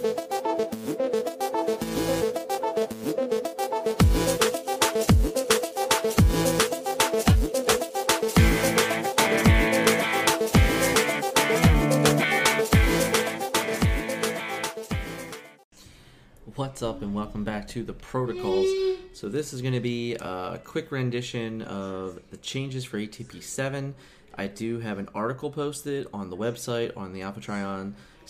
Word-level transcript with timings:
What's 0.00 0.14
up, 16.82 17.02
and 17.02 17.14
welcome 17.14 17.44
back 17.44 17.68
to 17.68 17.82
the 17.82 17.92
protocols. 17.92 18.66
So, 19.12 19.28
this 19.28 19.52
is 19.52 19.60
going 19.60 19.74
to 19.74 19.80
be 19.80 20.14
a 20.14 20.58
quick 20.64 20.90
rendition 20.90 21.60
of 21.60 22.20
the 22.30 22.38
changes 22.38 22.86
for 22.86 22.96
ATP 22.96 23.42
7. 23.42 23.94
I 24.34 24.46
do 24.46 24.78
have 24.80 24.98
an 24.98 25.10
article 25.14 25.50
posted 25.50 26.06
on 26.14 26.30
the 26.30 26.38
website 26.38 26.96
on 26.96 27.12
the 27.12 27.20
Alpha 27.20 27.42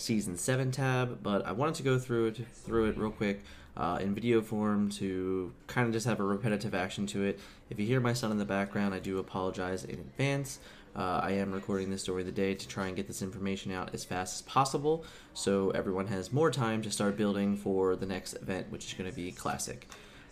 Season 0.01 0.35
7 0.35 0.71
tab, 0.71 1.21
but 1.21 1.45
I 1.45 1.51
wanted 1.51 1.75
to 1.75 1.83
go 1.83 1.99
through 1.99 2.27
it 2.27 2.47
through 2.53 2.89
it 2.89 2.97
real 2.97 3.11
quick 3.11 3.43
uh, 3.77 3.99
in 4.01 4.13
video 4.15 4.41
form 4.41 4.89
to 4.89 5.53
kind 5.67 5.87
of 5.87 5.93
just 5.93 6.05
have 6.05 6.19
a 6.19 6.23
repetitive 6.23 6.73
action 6.73 7.05
to 7.07 7.23
it. 7.23 7.39
If 7.69 7.79
you 7.79 7.85
hear 7.85 7.99
my 7.99 8.13
son 8.13 8.31
in 8.31 8.37
the 8.37 8.45
background, 8.45 8.93
I 8.93 8.99
do 8.99 9.19
apologize 9.19 9.85
in 9.85 9.99
advance. 9.99 10.59
Uh, 10.95 11.21
I 11.23 11.31
am 11.33 11.51
recording 11.53 11.89
this 11.89 12.01
story 12.01 12.21
of 12.21 12.25
the 12.25 12.33
day 12.33 12.53
to 12.53 12.67
try 12.67 12.87
and 12.87 12.95
get 12.95 13.07
this 13.07 13.21
information 13.21 13.71
out 13.71 13.93
as 13.93 14.03
fast 14.03 14.35
as 14.35 14.41
possible 14.41 15.05
so 15.33 15.69
everyone 15.69 16.07
has 16.07 16.33
more 16.33 16.51
time 16.51 16.81
to 16.81 16.91
start 16.91 17.15
building 17.15 17.55
for 17.55 17.95
the 17.95 18.05
next 18.05 18.33
event, 18.33 18.69
which 18.71 18.85
is 18.87 18.93
going 18.93 19.09
to 19.09 19.15
be 19.15 19.31
Classic. 19.31 19.87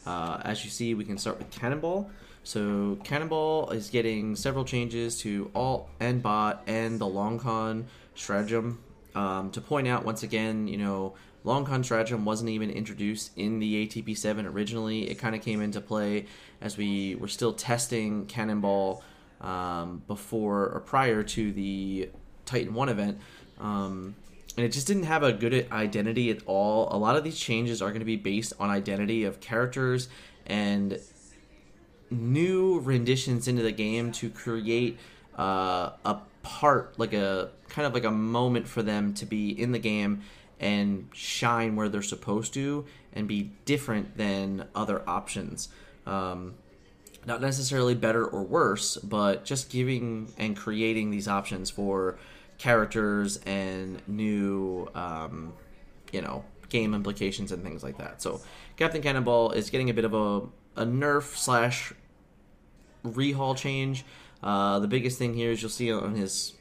Uh, 0.06 0.42
as 0.44 0.66
you 0.66 0.72
see, 0.72 0.94
we 0.96 1.06
can 1.06 1.18
start 1.18 1.38
with 1.38 1.50
Cannonball. 1.52 2.10
So, 2.44 2.98
Cannonball 3.04 3.70
is 3.72 3.90
getting 3.90 4.36
several 4.36 4.66
changes 4.66 5.20
to 5.22 5.52
alt 5.54 5.90
and 6.00 6.24
bot 6.24 6.64
and 6.68 6.98
the 6.98 7.06
long 7.06 7.38
con 7.38 7.88
stratagem. 8.16 8.80
Um, 9.16 9.52
to 9.52 9.62
point 9.62 9.88
out 9.88 10.06
once 10.06 10.24
again, 10.24 10.68
you 10.68 10.78
know, 10.78 11.16
long 11.44 11.66
con 11.66 11.84
wasn't 12.26 12.50
even 12.50 12.70
introduced 12.70 13.32
in 13.36 13.60
the 13.60 13.88
ATP 13.88 14.18
7 14.18 14.46
originally. 14.46 15.10
It 15.10 15.16
kind 15.16 15.36
of 15.36 15.42
came 15.42 15.62
into 15.62 15.82
play 15.82 16.26
as 16.62 16.78
we 16.78 17.16
were 17.16 17.28
still 17.28 17.54
testing 17.54 18.26
Cannonball 18.26 19.04
um, 19.42 20.04
before 20.08 20.70
or 20.70 20.80
prior 20.82 21.24
to 21.24 21.52
the 21.52 22.10
Titan 22.46 22.74
1 22.74 22.90
event. 22.90 23.20
Um, 23.60 24.16
and 24.58 24.66
it 24.66 24.74
just 24.74 24.88
didn't 24.88 25.04
have 25.04 25.24
a 25.24 25.32
good 25.32 25.72
identity 25.72 26.30
at 26.32 26.40
all. 26.46 26.90
A 26.92 26.98
lot 26.98 27.16
of 27.16 27.24
these 27.24 27.40
changes 27.40 27.82
are 27.82 27.90
going 27.90 28.00
to 28.00 28.06
be 28.06 28.18
based 28.18 28.54
on 28.60 28.70
identity 28.70 29.24
of 29.24 29.40
characters 29.40 30.10
and 30.46 31.00
new 32.10 32.80
renditions 32.80 33.48
into 33.48 33.62
the 33.62 33.72
game 33.72 34.12
to 34.12 34.30
create 34.30 34.98
uh, 35.38 35.92
a 36.04 36.18
part, 36.44 36.98
like 36.98 37.14
a 37.14 37.50
kind 37.70 37.86
of 37.86 37.94
like 37.94 38.04
a 38.04 38.12
moment 38.12 38.68
for 38.68 38.82
them 38.82 39.14
to 39.16 39.26
be 39.26 39.50
in 39.50 39.72
the 39.72 39.80
game 39.80 40.22
and 40.60 41.10
shine 41.14 41.76
where 41.76 41.88
they're 41.90 42.02
supposed 42.02 42.54
to 42.54 42.86
and 43.14 43.28
be 43.28 43.52
different 43.66 44.18
than 44.18 44.68
other 44.76 45.08
options. 45.08 45.70
Um, 46.06 46.56
not 47.26 47.42
necessarily 47.42 47.96
better 47.96 48.26
or 48.26 48.44
worse, 48.44 48.98
but 48.98 49.46
just 49.46 49.70
giving 49.70 50.32
and 50.38 50.56
creating 50.56 51.12
these 51.12 51.28
options 51.28 51.70
for 51.70 52.18
characters 52.58 53.38
and 53.46 54.02
new, 54.08 54.88
um, 54.96 55.54
you 56.12 56.22
know, 56.22 56.44
game 56.70 56.94
implications 56.94 57.52
and 57.52 57.64
things 57.64 57.84
like 57.84 57.98
that. 57.98 58.22
So 58.22 58.42
Captain 58.78 59.02
Cannonball 59.02 59.52
is 59.52 59.70
getting 59.70 59.90
a 59.90 59.94
bit 59.94 60.06
of 60.06 60.14
a, 60.14 60.82
a 60.82 60.86
nerf 60.86 61.36
slash 61.36 61.94
rehaul 63.04 63.56
change. 63.56 64.06
Uh, 64.42 64.80
the 64.80 64.88
biggest 64.88 65.18
thing 65.18 65.34
here 65.34 65.52
is 65.52 65.62
you'll 65.62 65.70
see 65.70 65.92
on 65.92 66.16
his 66.16 66.54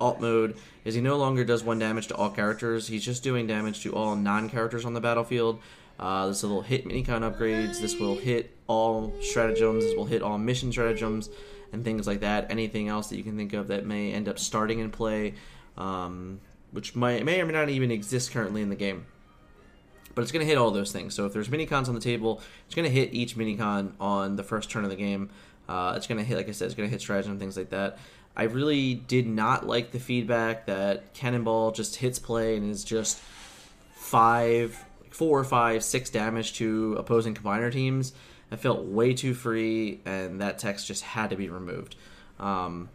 alt 0.00 0.20
mode 0.20 0.56
is 0.84 0.94
he 0.94 1.00
no 1.00 1.16
longer 1.16 1.44
does 1.44 1.62
one 1.62 1.78
damage 1.78 2.06
to 2.08 2.16
all 2.16 2.30
characters. 2.30 2.88
He's 2.88 3.04
just 3.04 3.22
doing 3.22 3.46
damage 3.46 3.82
to 3.82 3.94
all 3.94 4.16
non-characters 4.16 4.84
on 4.84 4.94
the 4.94 5.00
battlefield. 5.00 5.60
Uh, 5.98 6.28
this 6.28 6.42
will 6.42 6.62
hit 6.62 6.86
minicon 6.86 7.20
upgrades. 7.20 7.80
This 7.80 7.96
will 7.96 8.16
hit 8.16 8.56
all 8.66 9.12
stratagems. 9.20 9.84
This 9.84 9.94
will 9.94 10.06
hit 10.06 10.22
all 10.22 10.38
mission 10.38 10.72
stratagems 10.72 11.28
and 11.72 11.84
things 11.84 12.06
like 12.06 12.20
that. 12.20 12.50
Anything 12.50 12.88
else 12.88 13.08
that 13.08 13.16
you 13.16 13.22
can 13.22 13.36
think 13.36 13.52
of 13.52 13.68
that 13.68 13.84
may 13.84 14.12
end 14.12 14.26
up 14.26 14.38
starting 14.38 14.78
in 14.78 14.90
play, 14.90 15.34
um, 15.76 16.40
which 16.70 16.96
might, 16.96 17.24
may 17.24 17.40
or 17.40 17.46
may 17.46 17.52
not 17.52 17.68
even 17.68 17.90
exist 17.90 18.32
currently 18.32 18.62
in 18.62 18.70
the 18.70 18.76
game. 18.76 19.04
But 20.14 20.22
it's 20.22 20.32
going 20.32 20.44
to 20.44 20.48
hit 20.48 20.58
all 20.58 20.70
those 20.70 20.90
things. 20.90 21.14
So 21.14 21.26
if 21.26 21.32
there's 21.32 21.48
minicons 21.48 21.88
on 21.88 21.94
the 21.94 22.00
table, 22.00 22.40
it's 22.64 22.74
going 22.74 22.88
to 22.88 22.92
hit 22.92 23.14
each 23.14 23.36
minicon 23.36 23.92
on 24.00 24.36
the 24.36 24.42
first 24.42 24.70
turn 24.70 24.84
of 24.84 24.90
the 24.90 24.96
game. 24.96 25.30
Uh, 25.70 25.94
it's 25.96 26.08
to 26.08 26.24
hit, 26.24 26.36
like 26.36 26.48
I 26.48 26.52
said, 26.52 26.66
it's 26.66 26.74
to 26.74 26.88
hit 26.88 27.00
stratagem 27.00 27.30
and 27.30 27.40
things 27.40 27.56
like 27.56 27.70
that. 27.70 27.98
I 28.36 28.44
really 28.44 28.94
did 28.94 29.28
not 29.28 29.66
like 29.66 29.92
the 29.92 30.00
feedback 30.00 30.66
that 30.66 31.14
Cannonball 31.14 31.70
just 31.70 31.94
hits 31.94 32.18
play 32.18 32.56
and 32.56 32.68
is 32.68 32.82
just 32.82 33.20
five 33.94 34.84
four, 35.10 35.44
five, 35.44 35.84
six 35.84 36.10
damage 36.10 36.54
to 36.54 36.94
opposing 36.98 37.34
combiner 37.34 37.72
teams. 37.72 38.12
I 38.50 38.56
felt 38.56 38.84
way 38.84 39.14
too 39.14 39.34
free, 39.34 40.00
and 40.04 40.40
that 40.40 40.58
text 40.58 40.88
just 40.88 41.04
had 41.04 41.30
to 41.30 41.36
be 41.36 41.48
removed. 41.48 41.94
Um, 42.40 42.88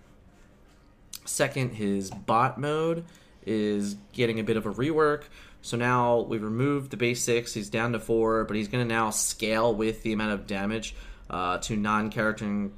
second, 1.24 1.76
his 1.76 2.12
bot 2.12 2.58
mode 2.58 3.06
is 3.46 3.96
getting 4.12 4.40
a 4.40 4.44
bit 4.44 4.58
of 4.58 4.66
a 4.66 4.72
rework. 4.72 5.24
So 5.62 5.78
now 5.78 6.22
we've 6.22 6.44
removed 6.44 6.92
the 6.92 6.98
base 6.98 7.24
six. 7.24 7.54
He's 7.54 7.70
down 7.70 7.94
to 7.94 8.00
four, 8.00 8.44
but 8.44 8.58
he's 8.58 8.68
going 8.68 8.86
to 8.86 8.94
now 8.94 9.12
scale 9.12 9.74
with 9.74 10.04
the 10.04 10.12
amount 10.12 10.34
of 10.34 10.46
damage 10.46 10.94
uh, 11.30 11.58
to 11.60 11.76
non-character 11.76 12.70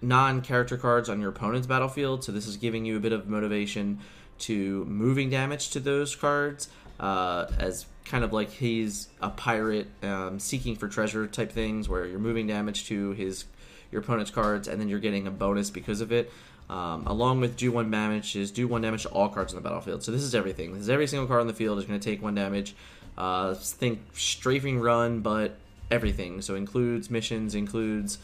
non-character 0.00 0.76
cards 0.76 1.08
on 1.08 1.20
your 1.20 1.30
opponent's 1.30 1.66
battlefield. 1.66 2.22
So 2.22 2.30
this 2.30 2.46
is 2.46 2.56
giving 2.56 2.84
you 2.84 2.96
a 2.96 3.00
bit 3.00 3.12
of 3.12 3.28
motivation 3.28 3.98
to 4.40 4.84
moving 4.84 5.28
damage 5.28 5.70
to 5.70 5.80
those 5.80 6.14
cards 6.14 6.68
uh, 7.00 7.46
as 7.58 7.86
kind 8.04 8.24
of 8.24 8.32
like 8.32 8.50
he's 8.50 9.08
a 9.20 9.30
pirate 9.30 9.88
um, 10.02 10.38
seeking 10.38 10.76
for 10.76 10.88
treasure 10.88 11.26
type 11.26 11.52
things, 11.52 11.88
where 11.88 12.06
you're 12.06 12.18
moving 12.18 12.46
damage 12.46 12.86
to 12.86 13.12
his 13.12 13.44
your 13.90 14.02
opponent's 14.02 14.30
cards, 14.30 14.68
and 14.68 14.80
then 14.80 14.88
you're 14.88 14.98
getting 14.98 15.26
a 15.26 15.30
bonus 15.30 15.70
because 15.70 16.00
of 16.00 16.12
it. 16.12 16.30
Um, 16.68 17.06
along 17.06 17.40
with 17.40 17.56
do 17.56 17.72
one 17.72 17.90
damage 17.90 18.36
is 18.36 18.50
do 18.50 18.68
one 18.68 18.82
damage 18.82 19.04
to 19.04 19.08
all 19.08 19.30
cards 19.30 19.54
on 19.54 19.62
the 19.62 19.66
battlefield. 19.66 20.02
So 20.02 20.12
this 20.12 20.22
is 20.22 20.34
everything. 20.34 20.74
This 20.74 20.82
is 20.82 20.90
every 20.90 21.06
single 21.06 21.26
card 21.26 21.40
on 21.40 21.46
the 21.46 21.54
field 21.54 21.78
is 21.78 21.86
going 21.86 21.98
to 21.98 22.10
take 22.10 22.22
one 22.22 22.34
damage. 22.34 22.74
Uh, 23.16 23.54
think 23.54 24.00
strafing 24.12 24.78
run, 24.78 25.20
but 25.20 25.56
everything. 25.90 26.42
So 26.42 26.54
includes 26.54 27.10
missions, 27.10 27.54
includes 27.54 28.18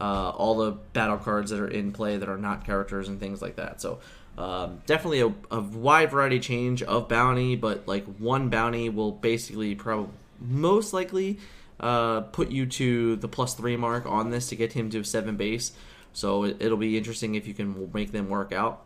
uh, 0.00 0.30
all 0.30 0.56
the 0.56 0.72
battle 0.92 1.18
cards 1.18 1.50
that 1.50 1.60
are 1.60 1.68
in 1.68 1.92
play 1.92 2.16
that 2.16 2.28
are 2.28 2.38
not 2.38 2.64
characters 2.64 3.08
and 3.08 3.18
things 3.18 3.42
like 3.42 3.56
that. 3.56 3.80
So 3.80 3.98
um, 4.36 4.80
definitely 4.86 5.20
a, 5.20 5.32
a, 5.50 5.60
wide 5.60 6.12
variety 6.12 6.38
change 6.38 6.82
of 6.84 7.08
bounty, 7.08 7.56
but 7.56 7.88
like 7.88 8.04
one 8.18 8.50
bounty 8.50 8.88
will 8.88 9.10
basically 9.10 9.74
probably 9.74 10.10
most 10.40 10.92
likely 10.92 11.40
uh, 11.80 12.20
put 12.20 12.50
you 12.50 12.66
to 12.66 13.16
the 13.16 13.26
plus 13.26 13.54
three 13.54 13.76
mark 13.76 14.06
on 14.06 14.30
this 14.30 14.48
to 14.50 14.56
get 14.56 14.74
him 14.74 14.90
to 14.90 15.02
seven 15.02 15.36
base. 15.36 15.72
So 16.12 16.44
it, 16.44 16.62
will 16.62 16.76
be 16.76 16.96
interesting 16.96 17.34
if 17.34 17.48
you 17.48 17.54
can 17.54 17.90
make 17.92 18.12
them 18.12 18.28
work 18.28 18.52
out. 18.52 18.84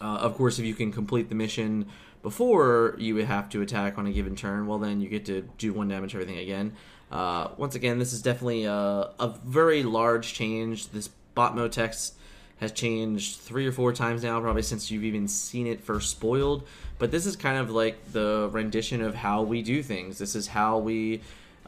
Uh, 0.00 0.16
of 0.16 0.34
course, 0.34 0.58
if 0.58 0.64
you 0.64 0.74
can 0.74 0.92
complete 0.92 1.28
the 1.28 1.34
mission 1.36 1.86
before 2.26 2.96
you 2.98 3.14
would 3.14 3.26
have 3.26 3.48
to 3.48 3.62
attack 3.62 3.98
on 3.98 4.06
a 4.08 4.10
given 4.10 4.34
turn, 4.34 4.66
well, 4.66 4.80
then 4.80 5.00
you 5.00 5.08
get 5.08 5.24
to 5.26 5.42
do 5.58 5.72
one 5.72 5.86
damage 5.86 6.12
everything 6.12 6.38
again. 6.38 6.72
Uh, 7.08 7.46
once 7.56 7.76
again, 7.76 8.00
this 8.00 8.12
is 8.12 8.20
definitely 8.20 8.64
a, 8.64 8.72
a 8.72 9.32
very 9.44 9.84
large 9.84 10.34
change. 10.34 10.88
This 10.88 11.06
bot 11.36 11.54
mode 11.54 11.70
text 11.70 12.16
has 12.58 12.72
changed 12.72 13.38
three 13.38 13.64
or 13.64 13.70
four 13.70 13.92
times 13.92 14.24
now, 14.24 14.40
probably 14.40 14.62
since 14.62 14.90
you've 14.90 15.04
even 15.04 15.28
seen 15.28 15.68
it 15.68 15.80
first 15.80 16.10
spoiled. 16.10 16.66
But 16.98 17.12
this 17.12 17.26
is 17.26 17.36
kind 17.36 17.58
of 17.58 17.70
like 17.70 18.10
the 18.10 18.48
rendition 18.50 19.02
of 19.02 19.14
how 19.14 19.42
we 19.42 19.62
do 19.62 19.80
things. 19.80 20.18
This 20.18 20.34
is 20.34 20.48
how 20.48 20.78
we 20.78 21.20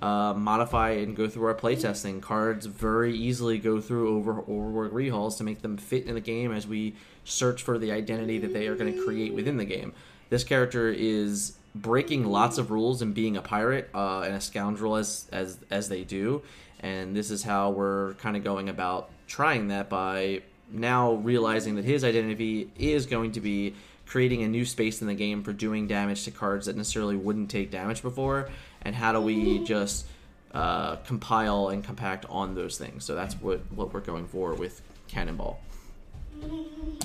uh, 0.03 0.35
modify 0.37 0.91
and 0.91 1.15
go 1.15 1.29
through 1.29 1.47
our 1.47 1.55
playtesting. 1.55 2.21
Cards 2.21 2.67
very 2.67 3.17
easily 3.17 3.59
go 3.61 3.81
through 3.81 4.17
over 4.17 4.41
overwork 4.41 4.93
rehauls 4.93 5.37
to 5.39 5.45
make 5.45 5.63
them 5.63 5.77
fit 5.77 6.07
in 6.07 6.17
the 6.17 6.21
game 6.21 6.51
as 6.51 6.67
we 6.67 6.97
search 7.23 7.63
for 7.63 7.79
the 7.79 7.93
identity 7.93 8.39
that 8.39 8.53
they 8.53 8.67
are 8.67 8.75
going 8.75 8.93
to 8.93 9.05
create 9.05 9.33
within 9.33 9.57
the 9.57 9.65
game. 9.65 9.93
This 10.31 10.45
character 10.45 10.91
is 10.91 11.55
breaking 11.75 12.25
lots 12.27 12.59
of 12.59 12.71
rules 12.71 13.03
and 13.03 13.15
being 13.15 13.37
a 13.37 13.43
pirate 13.43 13.89
uh, 13.95 14.21
and 14.21 14.35
a 14.35 14.41
scoundrel 14.41 14.97
as 14.97 15.27
as 15.33 15.59
as 15.71 15.89
they 15.89 16.05
do, 16.05 16.43
and 16.81 17.15
this 17.15 17.31
is 17.31 17.43
how 17.43 17.71
we're 17.71 18.15
kind 18.15 18.37
of 18.37 18.45
going 18.45 18.69
about 18.69 19.11
trying 19.27 19.69
that 19.69 19.89
by 19.89 20.43
now 20.71 21.13
realizing 21.15 21.77
that 21.77 21.85
his 21.85 22.05
identity 22.05 22.71
is 22.79 23.07
going 23.07 23.33
to 23.33 23.41
be 23.41 23.75
creating 24.07 24.43
a 24.43 24.49
new 24.49 24.65
space 24.65 25.01
in 25.01 25.07
the 25.07 25.15
game 25.15 25.43
for 25.43 25.53
doing 25.53 25.87
damage 25.87 26.25
to 26.25 26.31
cards 26.31 26.67
that 26.67 26.77
necessarily 26.77 27.17
wouldn't 27.17 27.51
take 27.51 27.71
damage 27.71 28.03
before, 28.03 28.49
and 28.83 28.95
how 28.95 29.13
do 29.13 29.21
we 29.21 29.63
just 29.65 30.07
uh, 30.53 30.97
compile 30.97 31.69
and 31.69 31.85
compact 31.85 32.25
on 32.29 32.55
those 32.55 32.79
things? 32.79 33.05
So 33.05 33.15
that's 33.15 33.35
what 33.35 33.61
what 33.75 33.93
we're 33.95 34.01
going 34.01 34.27
for 34.27 34.55
with 34.55 34.83
Cannonball. 35.09 35.61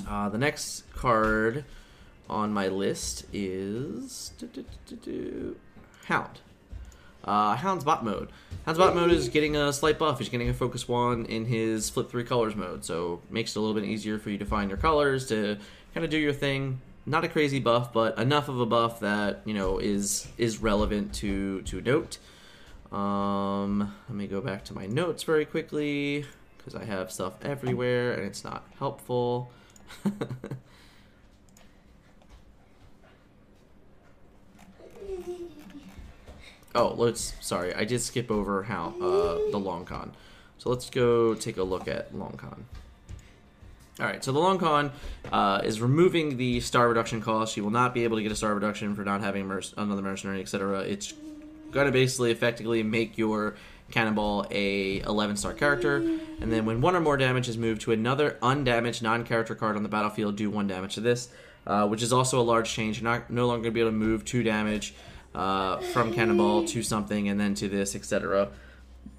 Uh, 0.08 0.28
the 0.28 0.38
next 0.38 0.84
card 0.94 1.64
on 2.28 2.52
my 2.52 2.68
list 2.68 3.26
is 3.32 4.32
Hound. 6.06 6.40
Uh, 7.24 7.56
Hound's 7.56 7.84
bot 7.84 8.04
mode. 8.04 8.30
Hound's 8.66 8.78
bot 8.78 8.94
mode 8.94 9.10
is 9.10 9.28
getting 9.28 9.56
a 9.56 9.72
slight 9.72 9.98
buff. 9.98 10.18
He's 10.18 10.28
getting 10.28 10.48
a 10.48 10.54
focus 10.54 10.86
one 10.86 11.24
in 11.26 11.46
his 11.46 11.88
flip 11.88 12.10
three 12.10 12.24
colors 12.24 12.54
mode, 12.54 12.84
so 12.84 13.22
makes 13.30 13.56
it 13.56 13.58
a 13.58 13.60
little 13.60 13.74
bit 13.74 13.84
easier 13.84 14.18
for 14.18 14.30
you 14.30 14.38
to 14.38 14.44
find 14.44 14.70
your 14.70 14.78
colors 14.78 15.26
to 15.28 15.56
kind 15.94 16.04
of 16.04 16.10
do 16.10 16.18
your 16.18 16.32
thing. 16.32 16.80
not 17.06 17.24
a 17.24 17.28
crazy 17.28 17.60
buff, 17.60 17.92
but 17.92 18.18
enough 18.18 18.48
of 18.48 18.60
a 18.60 18.66
buff 18.66 19.00
that 19.00 19.42
you 19.44 19.54
know 19.54 19.78
is 19.78 20.28
is 20.38 20.58
relevant 20.58 21.14
to 21.14 21.62
to 21.62 21.80
note. 21.80 22.18
Um, 22.92 23.92
let 24.08 24.16
me 24.16 24.26
go 24.26 24.40
back 24.40 24.64
to 24.66 24.74
my 24.74 24.86
notes 24.86 25.22
very 25.24 25.44
quickly 25.44 26.24
because 26.56 26.74
I 26.74 26.84
have 26.84 27.10
stuff 27.10 27.34
everywhere 27.42 28.12
and 28.12 28.24
it's 28.24 28.44
not 28.44 28.64
helpful. 28.78 29.50
oh, 36.74 36.94
let's. 36.96 37.34
Sorry, 37.40 37.74
I 37.74 37.84
did 37.84 38.00
skip 38.00 38.30
over 38.30 38.64
how 38.64 38.94
uh, 39.00 39.50
the 39.50 39.58
long 39.58 39.84
con. 39.84 40.12
So 40.58 40.70
let's 40.70 40.88
go 40.90 41.34
take 41.34 41.56
a 41.56 41.62
look 41.62 41.88
at 41.88 42.14
long 42.14 42.36
con. 42.36 42.66
All 44.00 44.06
right, 44.06 44.24
so 44.24 44.32
the 44.32 44.40
long 44.40 44.58
con 44.58 44.90
uh, 45.30 45.60
is 45.62 45.80
removing 45.80 46.36
the 46.36 46.58
star 46.60 46.88
reduction 46.88 47.20
cost. 47.20 47.56
You 47.56 47.62
will 47.62 47.70
not 47.70 47.94
be 47.94 48.02
able 48.02 48.16
to 48.16 48.24
get 48.24 48.32
a 48.32 48.36
star 48.36 48.52
reduction 48.52 48.94
for 48.96 49.04
not 49.04 49.20
having 49.20 49.46
merc- 49.46 49.72
another 49.76 50.02
mercenary, 50.02 50.40
etc. 50.40 50.80
It's 50.80 51.14
going 51.70 51.86
to 51.86 51.92
basically 51.92 52.32
effectively 52.32 52.82
make 52.82 53.16
your 53.16 53.54
cannonball 53.92 54.46
a 54.50 55.00
11 55.00 55.36
star 55.36 55.52
character, 55.52 55.96
and 56.40 56.52
then 56.52 56.64
when 56.66 56.80
one 56.80 56.96
or 56.96 57.00
more 57.00 57.16
damage 57.16 57.48
is 57.48 57.56
moved 57.56 57.82
to 57.82 57.92
another 57.92 58.36
undamaged 58.42 59.02
non-character 59.02 59.54
card 59.54 59.76
on 59.76 59.84
the 59.84 59.88
battlefield, 59.88 60.34
do 60.34 60.50
one 60.50 60.66
damage 60.66 60.94
to 60.94 61.00
this, 61.00 61.28
uh, 61.66 61.86
which 61.86 62.02
is 62.02 62.12
also 62.12 62.40
a 62.40 62.42
large 62.42 62.72
change. 62.72 63.00
You're 63.00 63.10
not 63.10 63.30
no 63.30 63.46
longer 63.46 63.62
going 63.62 63.72
to 63.72 63.74
be 63.74 63.80
able 63.80 63.90
to 63.90 63.96
move 63.96 64.24
two 64.24 64.42
damage 64.42 64.94
uh, 65.34 65.78
from 65.78 66.12
cannonball 66.12 66.64
to 66.66 66.82
something 66.82 67.28
and 67.28 67.38
then 67.40 67.54
to 67.54 67.68
this, 67.68 67.94
etc. 67.94 68.48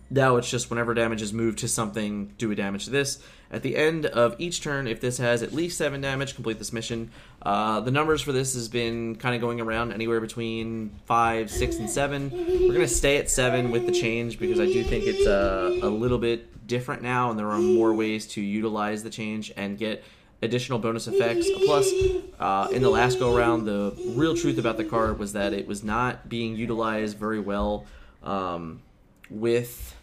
Now 0.09 0.37
it's 0.37 0.49
just 0.49 0.69
whenever 0.69 0.93
damage 0.93 1.21
is 1.21 1.33
moved 1.33 1.59
to 1.59 1.67
something, 1.67 2.33
do 2.37 2.51
a 2.51 2.55
damage 2.55 2.85
to 2.85 2.91
this. 2.91 3.19
At 3.51 3.63
the 3.63 3.75
end 3.75 4.05
of 4.05 4.35
each 4.37 4.61
turn, 4.61 4.87
if 4.87 5.01
this 5.01 5.17
has 5.17 5.41
at 5.43 5.53
least 5.53 5.77
seven 5.77 6.01
damage, 6.01 6.35
complete 6.35 6.57
this 6.57 6.73
mission. 6.73 7.11
Uh, 7.41 7.79
the 7.79 7.91
numbers 7.91 8.21
for 8.21 8.31
this 8.31 8.53
has 8.53 8.67
been 8.67 9.15
kind 9.15 9.35
of 9.35 9.41
going 9.41 9.61
around 9.61 9.93
anywhere 9.93 10.19
between 10.19 10.91
five, 11.05 11.49
six, 11.49 11.77
and 11.77 11.89
seven. 11.89 12.31
We're 12.31 12.73
gonna 12.73 12.87
stay 12.87 13.17
at 13.17 13.29
seven 13.29 13.71
with 13.71 13.85
the 13.85 13.91
change 13.91 14.39
because 14.39 14.59
I 14.59 14.65
do 14.65 14.83
think 14.83 15.05
it's 15.05 15.25
a, 15.25 15.79
a 15.87 15.89
little 15.89 16.17
bit 16.17 16.67
different 16.67 17.01
now, 17.01 17.29
and 17.29 17.39
there 17.39 17.49
are 17.49 17.59
more 17.59 17.93
ways 17.93 18.27
to 18.27 18.41
utilize 18.41 19.03
the 19.03 19.09
change 19.09 19.51
and 19.55 19.77
get 19.77 20.03
additional 20.45 20.79
bonus 20.79 21.07
effects. 21.07 21.49
Plus, 21.65 21.91
uh, 22.39 22.67
in 22.71 22.81
the 22.81 22.89
last 22.89 23.19
go 23.19 23.35
around, 23.35 23.65
the 23.65 23.93
real 24.15 24.35
truth 24.35 24.57
about 24.57 24.77
the 24.77 24.85
card 24.85 25.19
was 25.19 25.33
that 25.33 25.53
it 25.53 25.67
was 25.67 25.83
not 25.83 26.29
being 26.29 26.55
utilized 26.55 27.17
very 27.17 27.39
well 27.39 27.85
um, 28.23 28.81
with 29.29 29.95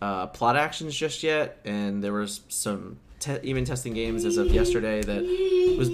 uh, 0.00 0.26
plot 0.28 0.56
actions 0.56 0.94
just 0.94 1.22
yet, 1.22 1.60
and 1.64 2.02
there 2.02 2.12
was 2.12 2.40
some 2.48 2.98
te- 3.20 3.38
even 3.42 3.64
testing 3.64 3.94
games 3.94 4.24
as 4.24 4.36
of 4.36 4.48
yesterday 4.48 5.02
that 5.02 5.22
was 5.78 5.90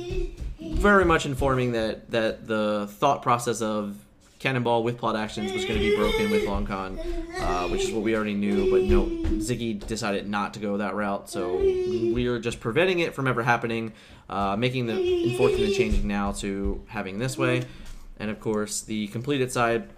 very 0.61 1.05
much 1.05 1.27
informing 1.27 1.73
that 1.73 2.11
that 2.11 2.47
the 2.47 2.89
thought 2.99 3.23
process 3.23 3.63
of 3.63 3.97
Cannonball 4.41 4.83
with 4.83 4.97
plot 4.97 5.17
actions 5.17 5.53
was 5.53 5.67
going 5.67 5.79
to 5.79 5.81
be 5.81 5.95
broken 5.95 6.31
with 6.31 6.47
Long 6.47 6.67
Con, 6.67 6.99
uh, 7.39 7.69
which 7.69 7.85
is 7.85 7.93
what 7.93 8.03
we 8.03 8.17
already 8.17 8.33
knew. 8.33 8.71
But 8.71 8.85
no, 8.85 9.05
Ziggy 9.37 9.87
decided 9.87 10.27
not 10.29 10.55
to 10.55 10.61
go 10.61 10.79
that 10.79 10.95
route, 10.95 11.29
so 11.29 11.57
we 11.59 12.27
are 12.27 12.39
just 12.39 12.59
preventing 12.59 13.01
it 13.01 13.15
from 13.15 13.29
ever 13.29 13.43
happening, 13.43 13.93
uh, 14.31 14.57
making 14.57 14.87
the 14.87 15.31
enforcement 15.31 15.67
the 15.67 15.75
changing 15.75 16.09
now 16.09 16.33
to 16.33 16.83
having 16.89 17.19
this 17.19 17.37
way, 17.37 17.65
and 18.19 18.31
of 18.31 18.41
course 18.41 18.81
the 18.81 19.09
completed 19.09 19.53
side 19.53 19.91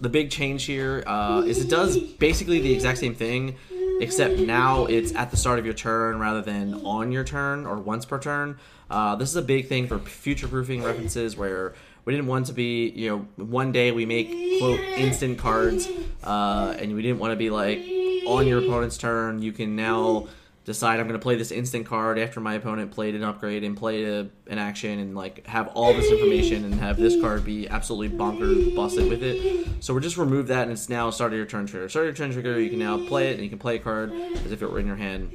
the 0.00 0.08
big 0.08 0.30
change 0.30 0.64
here 0.64 1.02
uh, 1.06 1.42
is 1.46 1.58
it 1.58 1.68
does 1.68 1.98
basically 1.98 2.60
the 2.60 2.72
exact 2.72 2.98
same 2.98 3.14
thing, 3.14 3.56
except 4.00 4.38
now 4.38 4.86
it's 4.86 5.14
at 5.14 5.30
the 5.30 5.36
start 5.36 5.58
of 5.58 5.64
your 5.64 5.74
turn 5.74 6.18
rather 6.18 6.42
than 6.42 6.74
on 6.84 7.10
your 7.10 7.24
turn 7.24 7.66
or 7.66 7.76
once 7.76 8.04
per 8.04 8.18
turn. 8.18 8.58
Uh, 8.90 9.16
this 9.16 9.28
is 9.28 9.36
a 9.36 9.42
big 9.42 9.68
thing 9.68 9.86
for 9.86 9.98
future 9.98 10.48
proofing 10.48 10.82
references 10.82 11.36
where 11.36 11.74
we 12.04 12.14
didn't 12.14 12.26
want 12.26 12.46
to 12.46 12.52
be, 12.52 12.88
you 12.90 13.10
know, 13.10 13.44
one 13.44 13.70
day 13.72 13.92
we 13.92 14.06
make 14.06 14.28
quote 14.58 14.80
instant 14.80 15.38
cards, 15.38 15.88
uh, 16.24 16.74
and 16.78 16.94
we 16.94 17.02
didn't 17.02 17.18
want 17.18 17.32
to 17.32 17.36
be 17.36 17.50
like 17.50 17.80
on 18.26 18.46
your 18.46 18.60
opponent's 18.60 18.96
turn. 18.96 19.42
You 19.42 19.52
can 19.52 19.76
now 19.76 20.28
decide 20.68 21.00
I'm 21.00 21.08
going 21.08 21.18
to 21.18 21.22
play 21.22 21.34
this 21.34 21.50
instant 21.50 21.86
card 21.86 22.18
after 22.18 22.40
my 22.40 22.52
opponent 22.52 22.90
played 22.90 23.14
an 23.14 23.22
upgrade 23.22 23.64
and 23.64 23.74
played 23.74 24.06
a, 24.06 24.28
an 24.48 24.58
action 24.58 24.98
and 24.98 25.14
like 25.14 25.46
have 25.46 25.68
all 25.68 25.94
this 25.94 26.10
information 26.12 26.62
and 26.66 26.74
have 26.74 26.98
this 26.98 27.18
card 27.22 27.42
be 27.42 27.66
absolutely 27.68 28.14
bonkers 28.14 28.76
busted 28.76 29.08
with 29.08 29.22
it. 29.22 29.66
So 29.80 29.94
we're 29.94 30.00
just 30.00 30.18
remove 30.18 30.48
that 30.48 30.64
and 30.64 30.72
it's 30.72 30.90
now 30.90 31.08
start 31.08 31.32
of 31.32 31.38
your 31.38 31.46
turn 31.46 31.66
trigger. 31.66 31.88
Start 31.88 32.06
of 32.06 32.08
your 32.08 32.26
turn 32.26 32.34
trigger, 32.34 32.60
you 32.60 32.68
can 32.68 32.78
now 32.78 33.06
play 33.06 33.30
it 33.30 33.36
and 33.36 33.42
you 33.42 33.48
can 33.48 33.58
play 33.58 33.76
a 33.76 33.78
card 33.78 34.12
as 34.12 34.52
if 34.52 34.60
it 34.60 34.70
were 34.70 34.78
in 34.78 34.86
your 34.86 34.96
hand, 34.96 35.30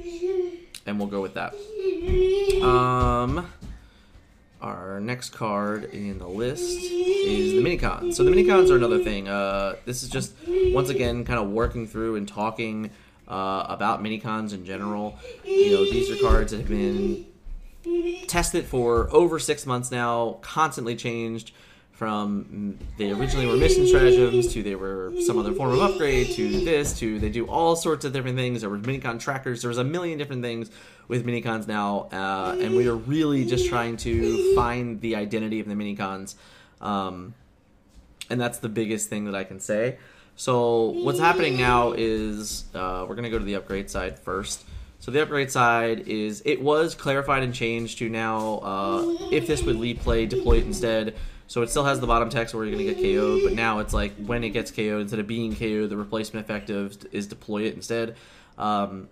and 0.86 0.98
we'll 0.98 1.08
go 1.08 1.20
with 1.20 1.34
that. 1.34 1.54
Um, 2.62 3.46
our 4.60 5.00
next 5.00 5.30
card 5.30 5.84
in 5.92 6.18
the 6.18 6.28
list 6.28 6.78
is 6.80 7.52
the 7.52 7.62
minicons. 7.62 8.14
So 8.14 8.24
the 8.24 8.30
minicons 8.30 8.70
are 8.70 8.76
another 8.76 9.02
thing. 9.02 9.28
Uh, 9.28 9.76
this 9.84 10.02
is 10.02 10.08
just 10.08 10.34
once 10.72 10.88
again 10.88 11.24
kind 11.24 11.38
of 11.38 11.50
working 11.50 11.86
through 11.86 12.16
and 12.16 12.26
talking 12.26 12.90
uh, 13.28 13.66
about 13.68 14.02
minicons 14.02 14.52
in 14.52 14.64
general. 14.64 15.18
You 15.44 15.72
know, 15.72 15.84
these 15.84 16.10
are 16.10 16.16
cards 16.22 16.52
that 16.52 16.58
have 16.58 16.68
been 16.68 17.26
tested 18.26 18.64
for 18.64 19.08
over 19.14 19.38
six 19.38 19.66
months 19.66 19.90
now, 19.90 20.38
constantly 20.40 20.96
changed 20.96 21.52
from 21.94 22.76
they 22.98 23.12
originally 23.12 23.46
were 23.46 23.56
mission 23.56 23.86
stratagems 23.86 24.52
to 24.52 24.64
they 24.64 24.74
were 24.74 25.12
some 25.20 25.38
other 25.38 25.52
form 25.52 25.72
of 25.72 25.80
upgrade 25.80 26.26
to 26.26 26.64
this 26.64 26.98
to 26.98 27.20
they 27.20 27.28
do 27.28 27.46
all 27.46 27.76
sorts 27.76 28.04
of 28.04 28.12
different 28.12 28.36
things. 28.36 28.62
There 28.62 28.70
were 28.70 28.78
minicon 28.78 29.20
trackers. 29.20 29.62
There 29.62 29.68
was 29.68 29.78
a 29.78 29.84
million 29.84 30.18
different 30.18 30.42
things 30.42 30.70
with 31.06 31.24
minicons 31.24 31.68
now, 31.68 32.08
uh, 32.12 32.56
and 32.58 32.74
we 32.74 32.88
are 32.88 32.96
really 32.96 33.44
just 33.44 33.68
trying 33.68 33.96
to 33.98 34.54
find 34.56 35.00
the 35.00 35.14
identity 35.14 35.60
of 35.60 35.68
the 35.68 35.74
minicons. 35.74 36.34
Um, 36.80 37.34
and 38.28 38.40
that's 38.40 38.58
the 38.58 38.68
biggest 38.68 39.08
thing 39.08 39.26
that 39.26 39.36
I 39.36 39.44
can 39.44 39.60
say. 39.60 39.98
So 40.34 40.86
what's 40.86 41.20
happening 41.20 41.56
now 41.56 41.92
is 41.92 42.64
uh, 42.74 43.06
we're 43.08 43.14
gonna 43.14 43.30
go 43.30 43.38
to 43.38 43.44
the 43.44 43.54
upgrade 43.54 43.88
side 43.88 44.18
first. 44.18 44.64
So 44.98 45.12
the 45.12 45.22
upgrade 45.22 45.52
side 45.52 46.08
is 46.08 46.42
it 46.44 46.60
was 46.60 46.96
clarified 46.96 47.44
and 47.44 47.54
changed 47.54 47.98
to 47.98 48.08
now 48.08 48.58
uh, 48.64 49.16
if 49.30 49.46
this 49.46 49.62
would 49.62 49.76
lead 49.76 50.00
play, 50.00 50.26
deploy 50.26 50.56
it 50.56 50.64
instead. 50.64 51.14
So 51.46 51.62
it 51.62 51.70
still 51.70 51.84
has 51.84 52.00
the 52.00 52.06
bottom 52.06 52.30
text 52.30 52.54
where 52.54 52.64
you're 52.64 52.72
gonna 52.72 52.92
get 52.92 52.96
KO'd, 52.96 53.42
but 53.44 53.52
now 53.52 53.78
it's 53.78 53.92
like 53.92 54.14
when 54.16 54.44
it 54.44 54.50
gets 54.50 54.70
KO'd 54.70 55.00
instead 55.00 55.20
of 55.20 55.26
being 55.26 55.54
KO'd, 55.54 55.88
the 55.88 55.96
replacement 55.96 56.44
effective 56.44 56.96
is 57.12 57.26
deploy 57.26 57.62
it 57.64 57.74
instead. 57.74 58.16
Um, 58.58 59.08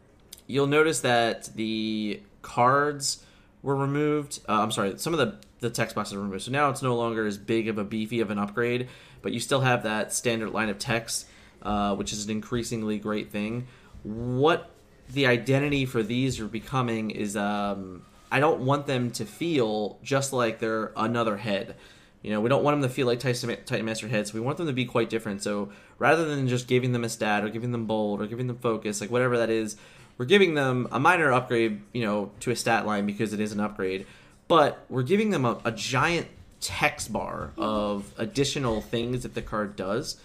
you'll 0.46 0.67
notice 0.67 1.00
that 1.00 1.50
the 1.55 2.20
cards 2.40 3.25
were 3.62 3.76
removed. 3.76 4.40
Uh, 4.49 4.61
I'm 4.62 4.70
sorry, 4.70 4.99
some 4.99 5.14
of 5.14 5.19
the 5.19 5.37
the 5.61 5.70
text 5.70 5.94
boxes 5.94 6.14
were 6.17 6.23
removed. 6.23 6.43
So 6.43 6.50
now 6.50 6.70
it's 6.70 6.82
no 6.82 6.96
longer 6.96 7.25
as 7.25 7.38
big 7.38 7.69
of 7.69 7.79
a 7.79 7.84
beefy 7.84 8.19
of 8.19 8.31
an 8.31 8.38
upgrade 8.38 8.88
but 9.23 9.32
you 9.32 9.40
still 9.40 9.61
have 9.61 9.85
that 9.85 10.12
standard 10.12 10.50
line 10.50 10.68
of 10.68 10.78
text, 10.78 11.26
uh, 11.62 11.95
which 11.95 12.12
is 12.12 12.26
an 12.26 12.30
increasingly 12.30 12.99
great 12.99 13.30
thing. 13.30 13.68
What 14.02 14.71
the 15.09 15.26
identity 15.26 15.87
for 15.87 16.02
these 16.02 16.40
are 16.40 16.47
becoming 16.47 17.11
is 17.11 17.37
um, 17.37 18.02
I 18.30 18.40
don't 18.40 18.61
want 18.61 18.87
them 18.87 19.11
to 19.12 19.25
feel 19.25 19.99
just 20.02 20.33
like 20.33 20.59
they're 20.59 20.92
another 20.97 21.37
head. 21.37 21.76
You 22.23 22.31
know, 22.31 22.41
we 22.41 22.49
don't 22.49 22.62
want 22.62 22.81
them 22.81 22.88
to 22.88 22.95
feel 22.95 23.07
like 23.07 23.19
Titan, 23.19 23.57
Titan 23.67 23.85
Master 23.85 24.07
heads. 24.07 24.33
We 24.33 24.41
want 24.41 24.57
them 24.57 24.69
to 24.69 24.73
be 24.73 24.85
quite 24.85 25.11
different. 25.11 25.43
So 25.43 25.71
rather 25.99 26.25
than 26.25 26.47
just 26.47 26.69
giving 26.69 26.93
them 26.93 27.02
a 27.05 27.09
stat 27.09 27.45
or 27.45 27.49
giving 27.49 27.73
them 27.73 27.87
bold 27.87 28.23
or 28.23 28.26
giving 28.26 28.47
them 28.47 28.59
focus, 28.59 29.00
like 29.00 29.11
whatever 29.11 29.37
that 29.38 29.50
is, 29.50 29.76
we're 30.19 30.26
giving 30.26 30.55
them 30.55 30.87
a 30.93 31.00
minor 31.00 31.33
upgrade, 31.33 31.81
you 31.93 32.02
know, 32.02 32.31
to 32.41 32.52
a 32.52 32.57
stat 32.57 32.87
line 32.87 33.07
because 33.07 33.33
it 33.33 33.41
is 33.41 33.50
an 33.52 33.61
upgrade. 33.61 34.07
But 34.47 34.85
we're 34.88 35.02
giving 35.02 35.31
them 35.31 35.45
a, 35.45 35.59
a 35.64 35.73
giant 35.73 36.29
text 36.61 37.12
bar 37.12 37.50
of 37.57 38.12
additional 38.19 38.81
things 38.81 39.25
that 39.25 39.35
the 39.35 39.43
card 39.43 39.75
does. 39.75 40.21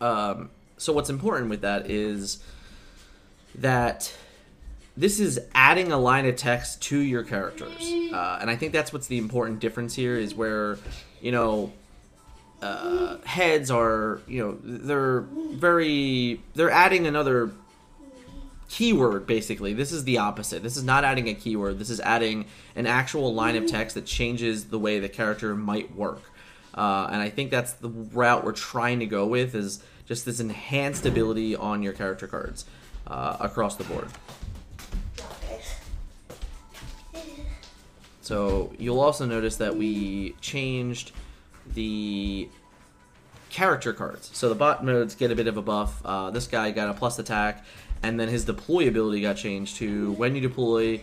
Um, 0.00 0.50
so 0.76 0.92
what's 0.92 1.10
important 1.10 1.50
with 1.50 1.62
that 1.62 1.90
is 1.90 2.42
that 3.56 4.14
this 4.96 5.20
is 5.20 5.40
adding 5.54 5.92
a 5.92 5.98
line 5.98 6.26
of 6.26 6.36
text 6.36 6.82
to 6.82 6.98
your 6.98 7.22
characters, 7.22 7.82
uh, 8.12 8.38
and 8.40 8.50
I 8.50 8.56
think 8.56 8.72
that's 8.72 8.92
what's 8.92 9.06
the 9.06 9.18
important 9.18 9.60
difference 9.60 9.94
here 9.94 10.16
is 10.16 10.34
where 10.34 10.78
you 11.20 11.32
know 11.32 11.72
uh, 12.62 13.18
heads 13.24 13.70
are 13.70 14.20
you 14.26 14.42
know 14.42 14.58
they're 14.62 15.20
very 15.20 16.40
they're 16.54 16.70
adding 16.70 17.06
another 17.06 17.50
keyword 18.68 19.26
basically. 19.26 19.74
This 19.74 19.92
is 19.92 20.04
the 20.04 20.18
opposite. 20.18 20.62
This 20.62 20.76
is 20.76 20.84
not 20.84 21.04
adding 21.04 21.28
a 21.28 21.34
keyword. 21.34 21.78
This 21.78 21.90
is 21.90 22.00
adding 22.00 22.46
an 22.74 22.86
actual 22.86 23.32
line 23.34 23.56
of 23.56 23.66
text 23.66 23.94
that 23.94 24.06
changes 24.06 24.66
the 24.66 24.78
way 24.78 24.98
the 24.98 25.08
character 25.08 25.54
might 25.54 25.94
work. 25.94 26.22
Uh, 26.76 27.08
and 27.10 27.22
i 27.22 27.30
think 27.30 27.50
that's 27.50 27.72
the 27.74 27.88
route 27.88 28.44
we're 28.44 28.52
trying 28.52 29.00
to 29.00 29.06
go 29.06 29.26
with 29.26 29.54
is 29.54 29.82
just 30.04 30.26
this 30.26 30.40
enhanced 30.40 31.06
ability 31.06 31.56
on 31.56 31.82
your 31.82 31.94
character 31.94 32.26
cards 32.26 32.66
uh, 33.06 33.36
across 33.40 33.76
the 33.76 33.84
board 33.84 34.08
so 38.26 38.72
you'll 38.78 39.00
also 39.00 39.24
notice 39.26 39.56
that 39.56 39.76
we 39.76 40.34
changed 40.40 41.12
the 41.74 42.48
character 43.50 43.92
cards 43.92 44.30
so 44.32 44.48
the 44.48 44.54
bot 44.54 44.84
modes 44.84 45.14
get 45.14 45.30
a 45.30 45.34
bit 45.34 45.46
of 45.46 45.56
a 45.56 45.62
buff 45.62 46.00
uh, 46.04 46.30
this 46.30 46.46
guy 46.46 46.70
got 46.70 46.88
a 46.88 46.94
plus 46.94 47.18
attack 47.18 47.64
and 48.02 48.20
then 48.20 48.28
his 48.28 48.44
deploy 48.44 48.88
ability 48.88 49.20
got 49.20 49.36
changed 49.36 49.76
to 49.76 50.12
when 50.12 50.34
you 50.34 50.40
deploy, 50.40 51.00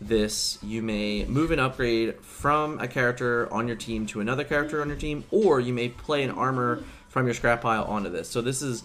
this, 0.00 0.58
you 0.62 0.82
may 0.82 1.24
move 1.26 1.50
an 1.50 1.58
upgrade 1.58 2.20
from 2.22 2.78
a 2.80 2.88
character 2.88 3.52
on 3.52 3.68
your 3.68 3.76
team 3.76 4.06
to 4.06 4.20
another 4.20 4.44
character 4.44 4.80
on 4.80 4.88
your 4.88 4.96
team, 4.96 5.24
or 5.30 5.60
you 5.60 5.74
may 5.74 5.90
play 5.90 6.22
an 6.22 6.30
armor 6.30 6.82
from 7.08 7.26
your 7.26 7.34
scrap 7.34 7.60
pile 7.60 7.84
onto 7.84 8.08
this. 8.08 8.28
So 8.28 8.40
this 8.40 8.62
is 8.62 8.82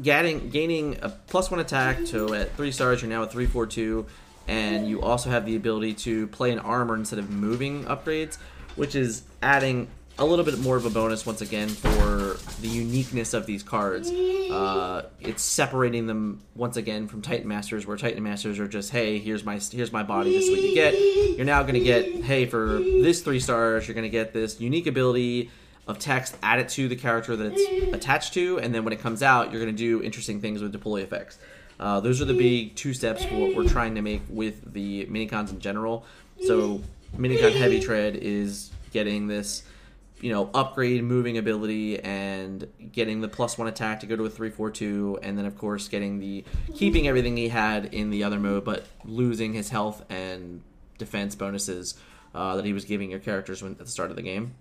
getting 0.00 0.48
gaining 0.48 0.98
a 1.02 1.10
plus 1.10 1.50
one 1.50 1.60
attack. 1.60 2.06
So 2.06 2.32
at 2.32 2.56
three 2.56 2.72
stars, 2.72 3.02
you're 3.02 3.10
now 3.10 3.24
at 3.24 3.32
three 3.32 3.46
four 3.46 3.66
two, 3.66 4.06
and 4.48 4.88
you 4.88 5.02
also 5.02 5.30
have 5.30 5.46
the 5.46 5.56
ability 5.56 5.94
to 5.94 6.26
play 6.28 6.52
an 6.52 6.58
armor 6.58 6.94
instead 6.94 7.18
of 7.18 7.30
moving 7.30 7.84
upgrades, 7.84 8.38
which 8.76 8.94
is 8.94 9.22
adding 9.42 9.88
a 10.16 10.24
little 10.24 10.44
bit 10.44 10.58
more 10.60 10.76
of 10.76 10.86
a 10.86 10.90
bonus 10.90 11.26
once 11.26 11.40
again 11.40 11.68
for 11.68 12.36
the 12.60 12.68
uniqueness 12.68 13.34
of 13.34 13.46
these 13.46 13.64
cards. 13.64 14.10
Uh, 14.10 15.08
it's 15.20 15.42
separating 15.42 16.06
them 16.06 16.40
once 16.54 16.76
again 16.76 17.08
from 17.08 17.20
Titan 17.20 17.48
Masters, 17.48 17.84
where 17.84 17.96
Titan 17.96 18.22
Masters 18.22 18.60
are 18.60 18.68
just, 18.68 18.90
hey, 18.90 19.18
here's 19.18 19.44
my 19.44 19.58
here's 19.72 19.92
my 19.92 20.04
body, 20.04 20.32
this 20.32 20.44
is 20.44 20.50
what 20.50 20.62
you 20.62 20.74
get. 20.74 20.94
You're 21.36 21.46
now 21.46 21.62
going 21.62 21.74
to 21.74 21.80
get, 21.80 22.22
hey, 22.22 22.46
for 22.46 22.78
this 22.78 23.22
three 23.22 23.40
stars, 23.40 23.88
you're 23.88 23.94
going 23.94 24.04
to 24.04 24.08
get 24.08 24.32
this 24.32 24.60
unique 24.60 24.86
ability 24.86 25.50
of 25.88 25.98
text 25.98 26.36
added 26.42 26.68
to 26.70 26.88
the 26.88 26.96
character 26.96 27.34
that 27.36 27.52
it's 27.54 27.94
attached 27.94 28.34
to, 28.34 28.58
and 28.60 28.74
then 28.74 28.84
when 28.84 28.92
it 28.92 29.00
comes 29.00 29.22
out, 29.22 29.50
you're 29.50 29.60
going 29.60 29.74
to 29.74 29.76
do 29.76 30.02
interesting 30.02 30.40
things 30.40 30.62
with 30.62 30.70
deploy 30.70 31.02
effects. 31.02 31.38
Uh, 31.78 32.00
those 32.00 32.20
are 32.20 32.24
the 32.24 32.34
big 32.34 32.74
two 32.76 32.94
steps 32.94 33.24
for 33.24 33.34
what 33.34 33.56
we're 33.56 33.68
trying 33.68 33.94
to 33.96 34.02
make 34.02 34.22
with 34.28 34.72
the 34.72 35.06
minicons 35.06 35.50
in 35.50 35.60
general. 35.60 36.04
So, 36.42 36.82
minicon 37.16 37.54
heavy 37.54 37.80
tread 37.80 38.16
is 38.16 38.70
getting 38.92 39.26
this 39.26 39.64
you 40.24 40.32
know, 40.32 40.48
upgrade 40.54 41.04
moving 41.04 41.36
ability 41.36 42.00
and 42.00 42.66
getting 42.92 43.20
the 43.20 43.28
plus 43.28 43.58
one 43.58 43.68
attack 43.68 44.00
to 44.00 44.06
go 44.06 44.16
to 44.16 44.24
a 44.24 44.30
three 44.30 44.48
four 44.48 44.70
two, 44.70 45.18
and 45.22 45.36
then 45.36 45.44
of 45.44 45.58
course 45.58 45.88
getting 45.88 46.18
the 46.18 46.44
keeping 46.74 47.06
everything 47.06 47.36
he 47.36 47.48
had 47.48 47.92
in 47.92 48.08
the 48.08 48.24
other 48.24 48.38
mode, 48.38 48.64
but 48.64 48.86
losing 49.04 49.52
his 49.52 49.68
health 49.68 50.02
and 50.08 50.62
defense 50.96 51.34
bonuses 51.34 51.94
uh, 52.34 52.56
that 52.56 52.64
he 52.64 52.72
was 52.72 52.86
giving 52.86 53.10
your 53.10 53.20
characters 53.20 53.62
when, 53.62 53.72
at 53.72 53.80
the 53.80 53.86
start 53.86 54.08
of 54.08 54.16
the 54.16 54.22
game. 54.22 54.54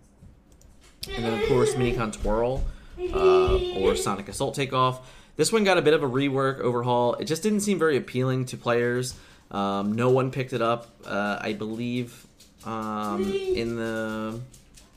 And 1.16 1.24
then 1.24 1.42
of 1.42 1.48
course 1.48 1.74
Minicon 1.76 2.12
Twirl 2.12 2.64
uh, 3.00 3.80
or 3.80 3.96
Sonic 3.96 4.28
Assault 4.28 4.56
Takeoff. 4.56 5.10
This 5.36 5.52
one 5.52 5.64
got 5.64 5.78
a 5.78 5.82
bit 5.82 5.94
of 5.94 6.04
a 6.04 6.08
rework 6.08 6.60
overhaul. 6.60 7.16
It 7.16 7.26
just 7.26 7.44
didn't 7.44 7.62
seem 7.62 7.80
very 7.80 7.98
appealing 7.98 8.46
to 8.46 8.58
players. 8.58 9.16
Um, 9.52 9.94
no 9.94 10.10
one 10.10 10.32
picked 10.32 10.54
it 10.54 10.62
up. 10.62 10.90
Uh, 11.06 11.40
I 11.42 11.54
believe 11.54 12.28
um, 12.66 13.32
in 13.32 13.76
the 13.76 14.40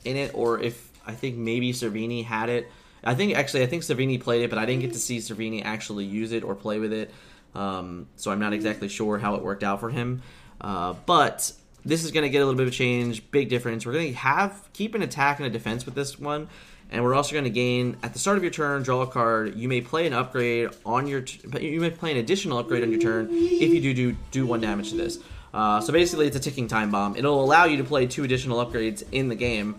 in 0.05 0.16
it, 0.16 0.33
or 0.35 0.61
if 0.61 0.90
I 1.07 1.12
think 1.12 1.37
maybe 1.37 1.73
Servini 1.73 2.25
had 2.25 2.49
it. 2.49 2.71
I 3.05 3.14
think 3.14 3.37
actually 3.37 3.62
I 3.62 3.66
think 3.66 3.83
Servini 3.83 4.21
played 4.21 4.43
it, 4.43 4.50
but 4.50 4.59
I 4.59 4.66
didn't 4.66 4.83
get 4.83 4.93
to 4.93 4.99
see 4.99 5.19
Servini 5.19 5.64
actually 5.64 6.05
use 6.05 6.33
it 6.33 6.43
or 6.43 6.55
play 6.55 6.78
with 6.78 6.93
it. 6.93 7.11
Um, 7.55 8.09
so 8.16 8.31
I'm 8.31 8.40
not 8.40 8.52
exactly 8.52 8.88
sure 8.88 9.19
how 9.19 9.35
it 9.37 9.43
worked 9.43 9.62
out 9.62 9.81
for 9.81 9.90
him. 9.90 10.23
Uh, 10.61 10.95
but 11.07 11.52
this 11.85 12.05
is 12.05 12.11
going 12.11 12.25
to 12.25 12.28
get 12.28 12.38
a 12.38 12.45
little 12.45 12.57
bit 12.57 12.66
of 12.66 12.73
a 12.73 12.76
change, 12.76 13.31
big 13.31 13.49
difference. 13.49 13.87
We're 13.87 13.93
going 13.93 14.09
to 14.09 14.19
have 14.19 14.69
keep 14.73 14.95
an 14.95 15.02
attack 15.02 15.38
and 15.38 15.47
a 15.47 15.50
defense 15.50 15.87
with 15.87 15.95
this 15.95 16.19
one, 16.19 16.49
and 16.90 17.02
we're 17.02 17.14
also 17.14 17.33
going 17.33 17.45
to 17.45 17.50
gain 17.50 17.97
at 18.02 18.12
the 18.12 18.19
start 18.19 18.37
of 18.37 18.43
your 18.43 18.52
turn, 18.52 18.83
draw 18.83 19.02
a 19.02 19.07
card. 19.07 19.57
You 19.57 19.69
may 19.69 19.81
play 19.81 20.07
an 20.07 20.12
upgrade 20.12 20.71
on 20.85 21.07
your, 21.07 21.25
you 21.61 21.81
may 21.81 21.90
play 21.90 22.12
an 22.12 22.19
additional 22.19 22.59
upgrade 22.59 22.83
on 22.83 22.90
your 22.90 23.00
turn 23.00 23.28
if 23.31 23.73
you 23.73 23.81
do 23.81 23.95
do 23.95 24.16
do 24.31 24.47
one 24.47 24.61
damage 24.61 24.90
to 24.90 24.97
this. 24.97 25.19
Uh, 25.52 25.81
so 25.81 25.93
basically, 25.93 26.26
it's 26.26 26.37
a 26.37 26.40
ticking 26.40 26.69
time 26.69 26.90
bomb. 26.90 27.16
It'll 27.16 27.43
allow 27.43 27.64
you 27.64 27.78
to 27.78 27.85
play 27.85 28.07
two 28.07 28.25
additional 28.25 28.64
upgrades 28.64 29.02
in 29.11 29.28
the 29.28 29.35
game 29.35 29.76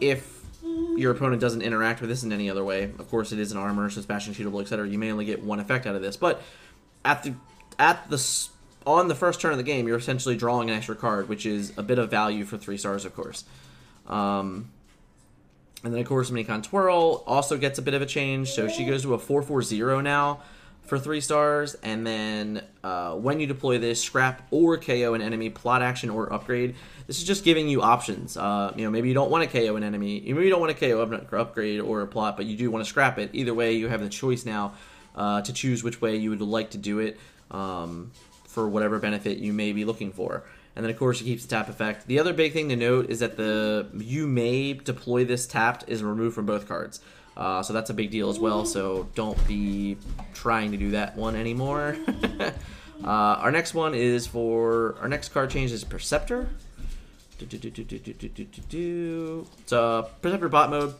if 0.00 0.42
your 0.96 1.12
opponent 1.12 1.40
doesn't 1.40 1.62
interact 1.62 2.00
with 2.00 2.10
this 2.10 2.22
in 2.22 2.32
any 2.32 2.50
other 2.50 2.64
way. 2.64 2.84
Of 2.84 3.08
course, 3.08 3.32
it 3.32 3.38
is 3.38 3.52
an 3.52 3.58
armor, 3.58 3.88
so 3.88 3.98
it's 3.98 4.06
bashing, 4.06 4.34
shootable, 4.34 4.60
etc. 4.60 4.88
You 4.88 4.98
may 4.98 5.12
only 5.12 5.24
get 5.24 5.42
one 5.42 5.60
effect 5.60 5.86
out 5.86 5.94
of 5.94 6.02
this, 6.02 6.16
but 6.16 6.42
at 7.04 7.22
the 7.22 7.34
at 7.78 8.10
the 8.10 8.48
on 8.86 9.08
the 9.08 9.14
first 9.14 9.40
turn 9.40 9.52
of 9.52 9.58
the 9.58 9.64
game, 9.64 9.86
you're 9.86 9.96
essentially 9.96 10.36
drawing 10.36 10.70
an 10.70 10.76
extra 10.76 10.96
card, 10.96 11.28
which 11.28 11.46
is 11.46 11.72
a 11.76 11.82
bit 11.82 11.98
of 11.98 12.10
value 12.10 12.44
for 12.44 12.58
three 12.58 12.76
stars, 12.76 13.04
of 13.04 13.14
course. 13.14 13.44
Um, 14.06 14.70
and 15.84 15.92
then, 15.92 16.00
of 16.00 16.06
course, 16.06 16.30
Minicon 16.30 16.62
Twirl 16.62 17.24
also 17.26 17.56
gets 17.56 17.78
a 17.78 17.82
bit 17.82 17.94
of 17.94 18.02
a 18.02 18.06
change, 18.06 18.52
so 18.52 18.68
she 18.68 18.84
goes 18.84 19.02
to 19.02 19.14
a 19.14 19.18
4-4-0 19.18 20.02
now 20.02 20.40
for 20.84 20.98
three 20.98 21.20
stars. 21.20 21.74
And 21.82 22.06
then 22.06 22.62
uh, 22.84 23.14
when 23.14 23.40
you 23.40 23.46
deploy 23.46 23.78
this, 23.78 24.00
scrap 24.02 24.46
or 24.50 24.78
KO 24.78 25.14
an 25.14 25.22
enemy, 25.22 25.50
plot 25.50 25.82
action 25.82 26.08
or 26.10 26.32
upgrade. 26.32 26.76
This 27.06 27.18
is 27.18 27.24
just 27.24 27.44
giving 27.44 27.68
you 27.68 27.82
options. 27.82 28.36
Uh, 28.36 28.72
you 28.76 28.84
know, 28.84 28.90
maybe 28.90 29.08
you 29.08 29.14
don't 29.14 29.30
want 29.30 29.48
to 29.48 29.60
KO 29.60 29.74
an 29.76 29.82
enemy, 29.82 30.20
maybe 30.20 30.44
you 30.44 30.50
don't 30.50 30.60
want 30.60 30.76
to 30.76 30.88
KO 30.88 31.02
an 31.02 31.26
upgrade 31.32 31.80
or 31.80 32.02
a 32.02 32.06
plot, 32.06 32.36
but 32.36 32.46
you 32.46 32.56
do 32.56 32.70
want 32.70 32.84
to 32.84 32.88
scrap 32.88 33.18
it. 33.18 33.30
Either 33.32 33.52
way, 33.54 33.72
you 33.72 33.88
have 33.88 34.00
the 34.00 34.08
choice 34.08 34.46
now 34.46 34.74
uh, 35.16 35.42
to 35.42 35.52
choose 35.52 35.82
which 35.82 36.00
way 36.00 36.16
you 36.16 36.30
would 36.30 36.40
like 36.40 36.70
to 36.70 36.78
do 36.78 37.00
it 37.00 37.18
um, 37.50 38.12
for 38.46 38.68
whatever 38.68 38.98
benefit 38.98 39.38
you 39.38 39.52
may 39.52 39.72
be 39.72 39.84
looking 39.84 40.12
for. 40.12 40.44
And 40.74 40.84
then 40.84 40.90
of 40.90 40.98
course 40.98 41.20
it 41.20 41.24
keeps 41.24 41.42
the 41.44 41.48
tap 41.48 41.68
effect. 41.68 42.06
The 42.06 42.18
other 42.18 42.32
big 42.32 42.52
thing 42.52 42.68
to 42.70 42.76
note 42.76 43.10
is 43.10 43.20
that 43.20 43.36
the 43.36 43.86
you 43.94 44.26
may 44.26 44.72
deploy 44.72 45.24
this 45.24 45.46
tapped 45.46 45.84
is 45.88 46.02
removed 46.02 46.34
from 46.34 46.46
both 46.46 46.66
cards. 46.66 47.00
Uh, 47.36 47.62
so 47.62 47.72
that's 47.72 47.90
a 47.90 47.94
big 47.94 48.10
deal 48.10 48.28
as 48.28 48.38
well. 48.38 48.64
So 48.64 49.08
don't 49.14 49.46
be 49.46 49.96
trying 50.34 50.72
to 50.72 50.76
do 50.76 50.90
that 50.92 51.16
one 51.16 51.36
anymore. 51.36 51.96
uh, 52.40 53.06
our 53.06 53.50
next 53.50 53.74
one 53.74 53.94
is 53.94 54.26
for 54.26 54.96
our 55.00 55.08
next 55.08 55.30
card 55.30 55.50
change 55.50 55.72
is 55.72 55.84
Perceptor. 55.84 56.48
So 59.66 60.10
Perceptor 60.20 60.48
bot 60.48 60.70
mode. 60.70 60.94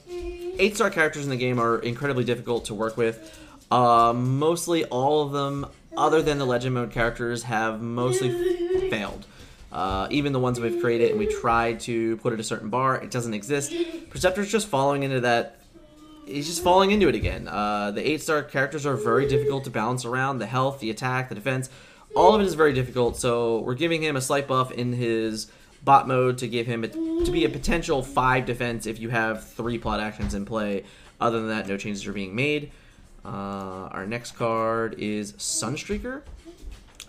Eight 0.58 0.74
star 0.74 0.90
characters 0.90 1.24
in 1.24 1.30
the 1.30 1.36
game 1.36 1.58
are 1.58 1.78
incredibly 1.78 2.24
difficult 2.24 2.66
to 2.66 2.74
work 2.74 2.96
with. 2.96 3.38
Uh, 3.70 4.12
mostly 4.12 4.84
all 4.86 5.22
of 5.22 5.32
them, 5.32 5.66
other 5.96 6.20
than 6.20 6.38
the 6.38 6.44
legend 6.44 6.74
mode 6.74 6.90
characters, 6.90 7.44
have 7.44 7.80
mostly 7.80 8.90
failed. 8.90 9.26
Uh, 9.72 10.06
even 10.10 10.32
the 10.32 10.38
ones 10.38 10.60
we've 10.60 10.80
created 10.82 11.10
and 11.10 11.18
we 11.18 11.26
tried 11.26 11.80
to 11.80 12.18
put 12.18 12.32
it 12.32 12.40
a 12.40 12.44
certain 12.44 12.68
bar, 12.68 12.96
it 12.96 13.10
doesn't 13.10 13.32
exist. 13.32 13.72
Perceptor's 14.10 14.52
just 14.52 14.68
falling 14.68 15.02
into 15.02 15.20
that 15.20 15.58
he's 16.26 16.46
just 16.46 16.62
falling 16.62 16.90
into 16.90 17.08
it 17.08 17.14
again. 17.14 17.48
Uh, 17.48 17.90
the 17.90 18.06
eight 18.06 18.22
star 18.22 18.42
characters 18.42 18.86
are 18.86 18.96
very 18.96 19.26
difficult 19.26 19.64
to 19.64 19.70
balance 19.70 20.04
around. 20.04 20.38
The 20.38 20.46
health, 20.46 20.80
the 20.80 20.90
attack, 20.90 21.28
the 21.28 21.34
defense, 21.34 21.70
all 22.14 22.34
of 22.34 22.40
it 22.40 22.44
is 22.44 22.54
very 22.54 22.72
difficult. 22.72 23.16
So 23.16 23.60
we're 23.60 23.74
giving 23.74 24.02
him 24.02 24.16
a 24.16 24.20
slight 24.20 24.46
buff 24.46 24.72
in 24.72 24.92
his 24.92 25.50
bot 25.84 26.06
mode 26.06 26.38
to 26.38 26.48
give 26.48 26.66
him 26.66 26.84
a, 26.84 26.88
to 26.88 27.30
be 27.30 27.44
a 27.44 27.48
potential 27.48 28.02
five 28.02 28.46
defense 28.46 28.86
if 28.86 29.00
you 29.00 29.08
have 29.08 29.44
three 29.44 29.78
plot 29.78 30.00
actions 30.00 30.34
in 30.34 30.44
play. 30.44 30.84
Other 31.20 31.38
than 31.38 31.48
that, 31.48 31.68
no 31.68 31.76
changes 31.76 32.06
are 32.06 32.12
being 32.12 32.34
made. 32.34 32.72
Uh, 33.24 33.88
our 33.92 34.06
next 34.06 34.32
card 34.32 34.96
is 34.98 35.32
Sunstreaker. 35.34 36.22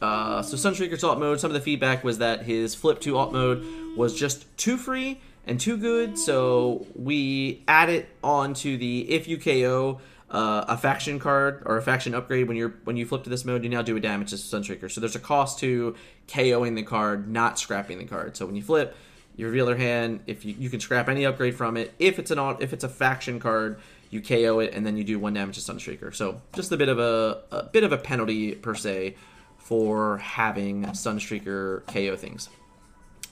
Uh, 0.01 0.41
so 0.41 0.55
Sunstreaker's 0.57 1.03
alt 1.03 1.19
mode. 1.19 1.39
Some 1.39 1.51
of 1.51 1.55
the 1.55 1.61
feedback 1.61 2.03
was 2.03 2.17
that 2.19 2.43
his 2.43 2.75
flip 2.75 2.99
to 3.01 3.17
alt 3.17 3.31
mode 3.31 3.65
was 3.95 4.15
just 4.17 4.45
too 4.57 4.77
free 4.77 5.21
and 5.45 5.59
too 5.59 5.77
good. 5.77 6.17
So 6.17 6.85
we 6.95 7.63
add 7.67 7.89
it 7.89 8.09
onto 8.23 8.77
the 8.77 9.09
if 9.09 9.27
you 9.27 9.37
KO 9.37 9.99
uh, 10.33 10.65
a 10.67 10.77
faction 10.77 11.19
card 11.19 11.61
or 11.65 11.77
a 11.77 11.81
faction 11.81 12.15
upgrade 12.15 12.47
when 12.47 12.57
you're 12.57 12.73
when 12.83 12.97
you 12.97 13.05
flip 13.05 13.23
to 13.23 13.29
this 13.29 13.45
mode, 13.45 13.63
you 13.63 13.69
now 13.69 13.81
do 13.81 13.95
a 13.95 13.99
damage 13.99 14.31
to 14.31 14.35
Sunstreaker. 14.35 14.91
So 14.91 14.99
there's 14.99 15.15
a 15.15 15.19
cost 15.19 15.59
to 15.59 15.95
KOing 16.27 16.75
the 16.75 16.83
card, 16.83 17.29
not 17.29 17.59
scrapping 17.59 17.99
the 17.99 18.05
card. 18.05 18.35
So 18.35 18.45
when 18.45 18.55
you 18.55 18.63
flip, 18.63 18.95
you 19.35 19.45
reveal 19.45 19.67
their 19.67 19.77
hand. 19.77 20.21
If 20.25 20.43
you, 20.43 20.55
you 20.57 20.69
can 20.69 20.79
scrap 20.79 21.07
any 21.07 21.25
upgrade 21.25 21.55
from 21.55 21.77
it, 21.77 21.93
if 21.99 22.17
it's 22.17 22.31
an 22.31 22.39
if 22.59 22.73
it's 22.73 22.83
a 22.83 22.89
faction 22.89 23.39
card, 23.39 23.79
you 24.09 24.21
KO 24.21 24.59
it 24.59 24.73
and 24.73 24.85
then 24.85 24.97
you 24.97 25.03
do 25.03 25.19
one 25.19 25.33
damage 25.33 25.63
to 25.63 25.73
Sunstreaker. 25.73 26.13
So 26.15 26.41
just 26.53 26.71
a 26.71 26.77
bit 26.77 26.89
of 26.89 26.97
a, 26.97 27.43
a 27.51 27.63
bit 27.63 27.83
of 27.83 27.91
a 27.91 27.97
penalty 27.97 28.55
per 28.55 28.73
se 28.73 29.15
for 29.63 30.17
having 30.17 30.83
Sunstreaker 30.87 31.85
KO 31.87 32.15
things. 32.15 32.49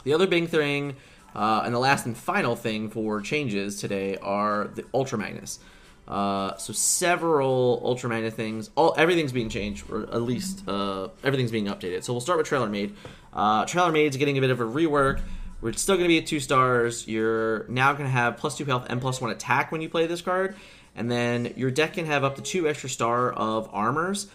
The 0.03 0.13
other 0.13 0.27
big 0.27 0.49
thing 0.49 0.95
uh, 1.35 1.61
and 1.65 1.73
the 1.73 1.79
last 1.79 2.05
and 2.05 2.17
final 2.17 2.55
thing 2.55 2.89
for 2.89 3.21
changes 3.21 3.79
today 3.79 4.17
are 4.17 4.69
the 4.75 4.85
Ultra 4.93 5.17
Magnus. 5.17 5.59
Uh, 6.07 6.57
so 6.57 6.73
several 6.73 7.81
Ultra 7.85 8.09
Magnus 8.09 8.33
things, 8.33 8.69
all 8.75 8.93
everything's 8.97 9.31
being 9.31 9.49
changed, 9.49 9.89
or 9.89 10.03
at 10.03 10.21
least 10.21 10.67
uh, 10.67 11.09
everything's 11.23 11.51
being 11.51 11.67
updated. 11.67 12.03
So 12.03 12.13
we'll 12.13 12.21
start 12.21 12.37
with 12.37 12.47
Trailer 12.47 12.67
Made. 12.67 12.95
Uh, 13.33 13.65
Trailer 13.65 13.91
Made's 13.91 14.17
getting 14.17 14.37
a 14.37 14.41
bit 14.41 14.49
of 14.49 14.59
a 14.59 14.65
rework. 14.65 15.21
We're 15.61 15.73
still 15.73 15.95
going 15.95 16.05
to 16.05 16.09
be 16.09 16.17
at 16.17 16.25
two 16.25 16.39
stars. 16.39 17.07
You're 17.07 17.65
now 17.69 17.93
going 17.93 18.05
to 18.05 18.11
have 18.11 18.37
plus 18.37 18.57
two 18.57 18.65
health 18.65 18.87
and 18.89 18.99
plus 18.99 19.21
one 19.21 19.31
attack 19.31 19.71
when 19.71 19.79
you 19.79 19.89
play 19.89 20.07
this 20.07 20.21
card, 20.21 20.55
and 20.95 21.09
then 21.09 21.53
your 21.55 21.71
deck 21.71 21.93
can 21.93 22.07
have 22.07 22.23
up 22.23 22.35
to 22.35 22.41
two 22.41 22.67
extra 22.67 22.89
star 22.89 23.31
of 23.31 23.69
armors 23.71 24.27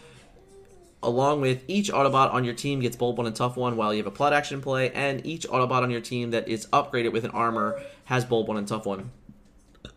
along 1.03 1.41
with 1.41 1.63
each 1.69 1.91
Autobot 1.91 2.33
on 2.33 2.45
your 2.45 2.55
team 2.55 2.81
gets 2.81 2.97
Bold 2.97 3.19
One 3.19 3.27
and 3.27 3.37
Tough 3.37 3.57
One 3.57 3.77
while 3.77 3.93
you 3.93 3.99
have 3.99 4.07
a 4.07 4.15
plot 4.15 4.33
action 4.33 4.61
play, 4.61 4.91
and 4.93 5.25
each 5.27 5.47
Autobot 5.49 5.83
on 5.83 5.91
your 5.91 6.01
team 6.01 6.31
that 6.31 6.49
is 6.49 6.67
upgraded 6.67 7.13
with 7.13 7.25
an 7.25 7.31
armor 7.31 7.81
has 8.07 8.25
Bold 8.25 8.49
One 8.49 8.57
and 8.57 8.67
Tough 8.67 8.87
One. 8.87 9.11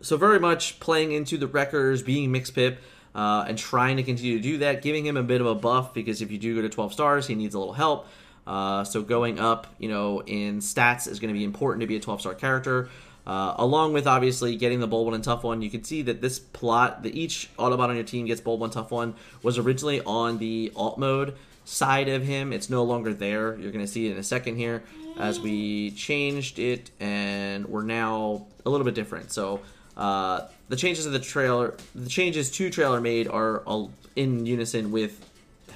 So 0.00 0.16
very 0.16 0.38
much 0.38 0.80
playing 0.80 1.12
into 1.12 1.36
the 1.36 1.46
Wreckers 1.46 2.02
being 2.02 2.30
Mix 2.30 2.50
Pip 2.50 2.78
uh, 3.14 3.44
and 3.48 3.58
trying 3.58 3.96
to 3.96 4.02
continue 4.02 4.36
to 4.36 4.42
do 4.42 4.58
that, 4.58 4.82
giving 4.82 5.04
him 5.04 5.16
a 5.16 5.22
bit 5.22 5.40
of 5.40 5.46
a 5.46 5.54
buff 5.54 5.92
because 5.92 6.22
if 6.22 6.30
you 6.30 6.38
do 6.38 6.54
go 6.54 6.62
to 6.62 6.68
12 6.68 6.92
stars, 6.92 7.26
he 7.26 7.34
needs 7.34 7.54
a 7.54 7.58
little 7.58 7.74
help. 7.74 8.06
Uh, 8.46 8.84
so 8.84 9.02
going 9.02 9.38
up, 9.38 9.66
you 9.78 9.88
know, 9.88 10.22
in 10.22 10.58
stats 10.58 11.06
is 11.06 11.20
going 11.20 11.32
to 11.32 11.38
be 11.38 11.44
important 11.44 11.82
to 11.82 11.86
be 11.86 11.96
a 11.96 12.00
12 12.00 12.20
star 12.20 12.34
character. 12.34 12.88
Uh, 13.26 13.54
along 13.58 13.92
with 13.92 14.06
obviously 14.06 14.56
getting 14.56 14.80
the 14.80 14.86
bold 14.86 15.06
one 15.06 15.14
and 15.14 15.22
tough 15.22 15.44
one, 15.44 15.62
you 15.62 15.70
can 15.70 15.84
see 15.84 16.02
that 16.02 16.20
this 16.20 16.38
plot, 16.38 17.02
that 17.02 17.14
each 17.14 17.50
Autobot 17.58 17.88
on 17.88 17.94
your 17.94 18.04
team 18.04 18.26
gets 18.26 18.40
bold 18.40 18.60
one, 18.60 18.70
tough 18.70 18.90
one, 18.90 19.14
was 19.42 19.58
originally 19.58 20.00
on 20.02 20.38
the 20.38 20.72
alt 20.74 20.98
mode. 20.98 21.36
side 21.64 22.08
of 22.08 22.24
him. 22.24 22.52
It's 22.52 22.68
no 22.68 22.82
longer 22.82 23.14
there. 23.14 23.56
You're 23.58 23.72
going 23.72 23.84
to 23.84 23.90
see 23.90 24.08
it 24.08 24.12
in 24.12 24.18
a 24.18 24.22
second 24.22 24.56
here 24.56 24.82
as 25.18 25.38
we 25.38 25.90
changed 25.92 26.58
it, 26.58 26.90
and 26.98 27.66
we're 27.66 27.84
now 27.84 28.46
a 28.64 28.70
little 28.70 28.84
bit 28.84 28.94
different. 28.94 29.30
So 29.32 29.60
uh, 29.96 30.48
the 30.68 30.76
changes 30.76 31.06
of 31.06 31.12
the 31.12 31.18
trailer, 31.18 31.76
the 31.94 32.08
changes 32.08 32.50
to 32.52 32.70
trailer 32.70 33.00
made 33.00 33.28
are 33.28 33.58
all 33.60 33.92
in 34.16 34.46
unison 34.46 34.90
with 34.90 35.24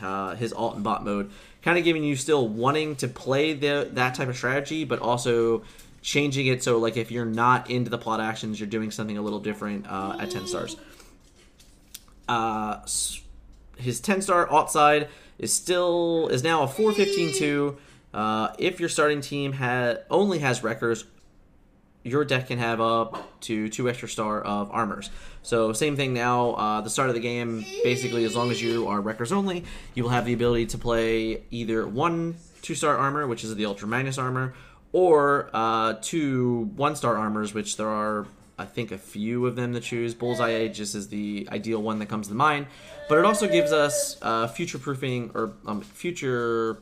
uh, 0.03 0.35
his 0.35 0.53
alt 0.53 0.75
and 0.75 0.85
bot 0.85 1.05
mode, 1.05 1.31
kind 1.63 1.79
of 1.79 1.85
giving 1.85 2.03
you 2.03 2.17
still 2.17 2.49
wanting 2.49 2.97
to 2.97 3.09
play 3.09 3.53
the 3.53 3.89
that 3.93 4.15
type 4.15 4.29
of 4.29 4.37
strategy, 4.37 4.85
but 4.85 4.99
also 4.99 5.63
changing 6.05 6.47
it 6.47 6.63
so 6.63 6.79
like 6.79 6.99
if 6.99 7.11
you're 7.11 7.25
not 7.25 7.71
into 7.71 7.91
the 7.91 7.99
plot 7.99 8.21
actions, 8.21 8.61
you're 8.61 8.69
doing 8.69 8.91
something 8.91 9.17
a 9.19 9.23
little 9.23 9.41
different 9.41 9.87
uh, 9.91 10.19
at 10.21 10.31
10 10.31 10.47
stars. 10.47 10.77
Uh, 12.29 12.81
his 13.79 14.01
10 14.01 14.23
star 14.23 14.47
alt 14.47 14.71
side 14.71 15.09
is 15.39 15.53
still 15.53 16.29
is 16.29 16.45
now 16.45 16.63
a 16.63 16.69
415-2. 16.69 17.77
Uh, 18.13 18.53
if 18.59 18.79
your 18.79 18.89
starting 18.89 19.21
team 19.21 19.55
ha- 19.55 19.97
only 20.11 20.39
has 20.39 20.63
wreckers, 20.63 21.05
your 22.05 22.23
deck 22.25 22.49
can 22.49 22.59
have 22.59 22.83
up 22.83 23.41
to 23.41 23.71
two 23.71 23.89
extra 23.89 24.09
star 24.09 24.43
of 24.43 24.71
armors. 24.71 25.11
So 25.43 25.73
same 25.73 25.97
thing 25.97 26.13
now. 26.13 26.51
Uh, 26.53 26.81
the 26.83 26.91
start 26.91 27.09
of 27.09 27.15
the 27.15 27.21
game, 27.21 27.65
basically, 27.83 28.25
as 28.25 28.37
long 28.37 28.51
as 28.51 28.63
you 28.63 28.89
are 28.89 29.01
wreckers 29.01 29.33
only, 29.33 29.65
you 29.95 30.03
will 30.03 30.11
have 30.11 30.27
the 30.27 30.35
ability 30.35 30.67
to 30.67 30.79
play 30.79 31.45
either 31.51 31.87
one 31.87 32.37
two 32.61 32.75
star 32.75 32.97
armor, 32.97 33.27
which 33.27 33.43
is 33.43 33.55
the 33.55 33.65
Ultra 33.65 33.89
Magnus 33.89 34.19
armor, 34.19 34.55
or 34.95 35.51
uh, 35.53 35.95
two 36.01 36.71
one 36.77 36.95
star 36.95 37.19
armors, 37.19 37.53
which 37.53 37.77
there 37.77 37.89
are 37.89 38.27
I 38.57 38.65
think 38.65 38.93
a 38.93 38.99
few 38.99 39.45
of 39.45 39.57
them 39.57 39.75
to 39.75 39.81
choose. 39.81 40.15
Bullseye 40.15 40.63
Aegis 40.63 40.95
is 40.95 41.09
the 41.09 41.49
ideal 41.51 41.83
one 41.83 41.99
that 41.99 42.07
comes 42.07 42.29
to 42.29 42.35
mind, 42.35 42.69
but 43.09 43.19
it 43.19 43.25
also 43.25 43.49
gives 43.49 43.73
us 43.73 44.17
uh, 44.23 44.47
future 44.47 44.79
proofing 44.79 45.33
or 45.35 45.55
um, 45.67 45.81
future 45.81 46.79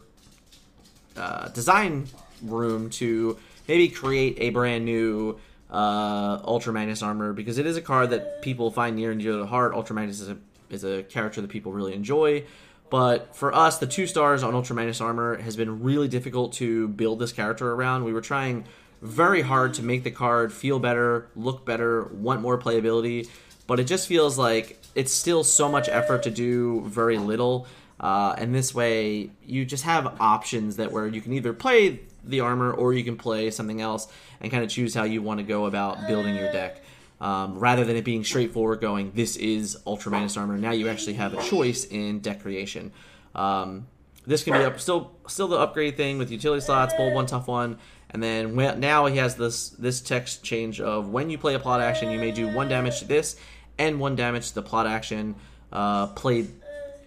uh, 1.17 1.49
design 1.49 2.07
room 2.43 2.91
to 2.91 3.39
maybe 3.67 3.89
create 3.89 4.37
a 4.41 4.51
brand 4.51 4.85
new 4.85 5.39
uh, 5.71 6.39
Ultra 6.45 6.75
Magnus 6.75 7.03
armor 7.03 7.33
because 7.33 7.57
it 7.57 7.65
is 7.65 7.79
a 7.79 7.83
card 7.83 8.11
that 8.11 8.43
people 8.43 8.71
find 8.71 8.95
near 8.95 9.11
and 9.11 9.21
dear 9.23 9.33
to 9.33 9.39
the 9.39 9.47
heart. 9.47 9.73
Ultra 9.73 9.97
Magnus 9.97 10.21
is 10.21 10.29
a, 10.29 10.37
is 10.69 10.85
a 10.85 11.03
character 11.05 11.41
that 11.41 11.49
people 11.49 11.73
really 11.73 11.95
enjoy. 11.95 12.45
But 12.93 13.35
for 13.35 13.55
us, 13.55 13.79
the 13.79 13.87
two 13.87 14.07
stars 14.07 14.43
on 14.43 14.55
Ultra 14.55 14.77
Magnus 14.77 15.01
armor 15.01 15.39
has 15.39 15.57
been 15.57 15.83
really 15.83 16.09
difficult 16.09 16.53
to 16.55 16.89
build 16.89 17.21
this 17.21 17.33
character 17.33 17.73
around. 17.73 18.05
We 18.05 18.13
were 18.13 18.21
trying 18.21 18.67
very 19.01 19.41
hard 19.41 19.73
to 19.75 19.83
make 19.83 20.05
the 20.05 20.11
card 20.11 20.53
feel 20.53 20.79
better, 20.79 21.31
look 21.35 21.65
better, 21.65 22.05
want 22.13 22.43
more 22.43 22.59
playability, 22.59 23.31
but 23.67 23.81
it 23.81 23.85
just 23.85 24.07
feels 24.07 24.37
like 24.37 24.79
it's 24.95 25.11
still 25.11 25.43
so 25.43 25.71
much 25.71 25.89
effort 25.89 26.23
to 26.25 26.31
do 26.31 26.83
very 26.83 27.17
little. 27.17 27.67
Uh, 27.99 28.35
and 28.37 28.55
this 28.55 28.75
way, 28.75 29.31
you 29.43 29.65
just 29.65 29.85
have 29.85 30.21
options 30.21 30.77
that 30.77 30.93
where 30.93 31.07
you 31.07 31.23
can 31.23 31.33
either 31.33 31.55
play 31.55 32.01
the 32.23 32.41
armor 32.41 32.75
or 32.75 32.93
you 32.93 33.05
can 33.05 33.17
play 33.17 33.51
something 33.51 33.81
else 33.81 34.07
and 34.43 34.53
kind 34.53 34.63
of 34.63 34.69
choose 34.69 34.93
how 34.93 35.05
you 35.05 35.23
want 35.23 35.39
to 35.39 35.45
go 35.45 35.65
about 35.65 36.07
building 36.07 36.37
your 36.37 36.53
deck. 36.53 36.82
Um, 37.23 37.57
rather 37.61 37.85
than 37.85 37.95
it 37.95 38.05
being 38.05 38.25
straightforward, 38.25 38.81
going 38.81 39.13
this 39.15 39.37
is 39.37 39.79
Ultra 39.87 40.11
Magnus 40.11 40.37
armor. 40.37 40.59
Now 40.59 40.73
you 40.73 40.89
actually 40.89 41.13
have 41.15 41.35
a 41.35 41.41
choice 41.41 41.85
in 41.85 42.19
deck 42.19 42.43
creation. 42.43 42.91
Um, 43.33 43.87
this 44.27 44.43
can 44.43 44.55
be 44.55 44.65
up, 44.65 44.81
still 44.81 45.13
still 45.29 45.47
the 45.47 45.57
upgrade 45.57 45.97
thing 45.97 46.19
with 46.19 46.33
utility 46.33 46.61
slots, 46.61 46.95
bold 46.95 47.15
one, 47.15 47.27
tough 47.27 47.47
one, 47.47 47.79
and 48.11 48.21
then 48.21 48.57
when, 48.57 48.81
now 48.81 49.07
he 49.07 49.19
has 49.19 49.37
this 49.37 49.69
this 49.71 50.01
text 50.01 50.43
change 50.43 50.81
of 50.81 51.11
when 51.11 51.31
you 51.31 51.39
play 51.39 51.55
a 51.55 51.61
plot 51.61 51.81
action, 51.81 52.11
you 52.11 52.19
may 52.19 52.33
do 52.33 52.53
one 52.53 52.69
damage 52.69 52.99
to 52.99 53.05
this 53.05 53.37
and 53.79 54.01
one 54.01 54.17
damage 54.17 54.49
to 54.49 54.55
the 54.57 54.63
plot 54.63 54.89
action 54.89 55.37
uh, 55.73 56.09
played 56.09 56.51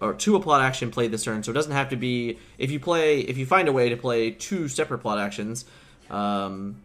or 0.00 0.14
to 0.14 0.36
a 0.36 0.40
plot 0.40 0.62
action 0.62 0.90
played 0.90 1.10
this 1.10 1.24
turn. 1.24 1.42
So 1.42 1.50
it 1.50 1.54
doesn't 1.54 1.72
have 1.72 1.90
to 1.90 1.96
be 1.96 2.38
if 2.56 2.70
you 2.70 2.80
play 2.80 3.20
if 3.20 3.36
you 3.36 3.44
find 3.44 3.68
a 3.68 3.72
way 3.72 3.90
to 3.90 3.98
play 3.98 4.30
two 4.30 4.68
separate 4.68 5.00
plot 5.00 5.18
actions, 5.18 5.66
um, 6.08 6.76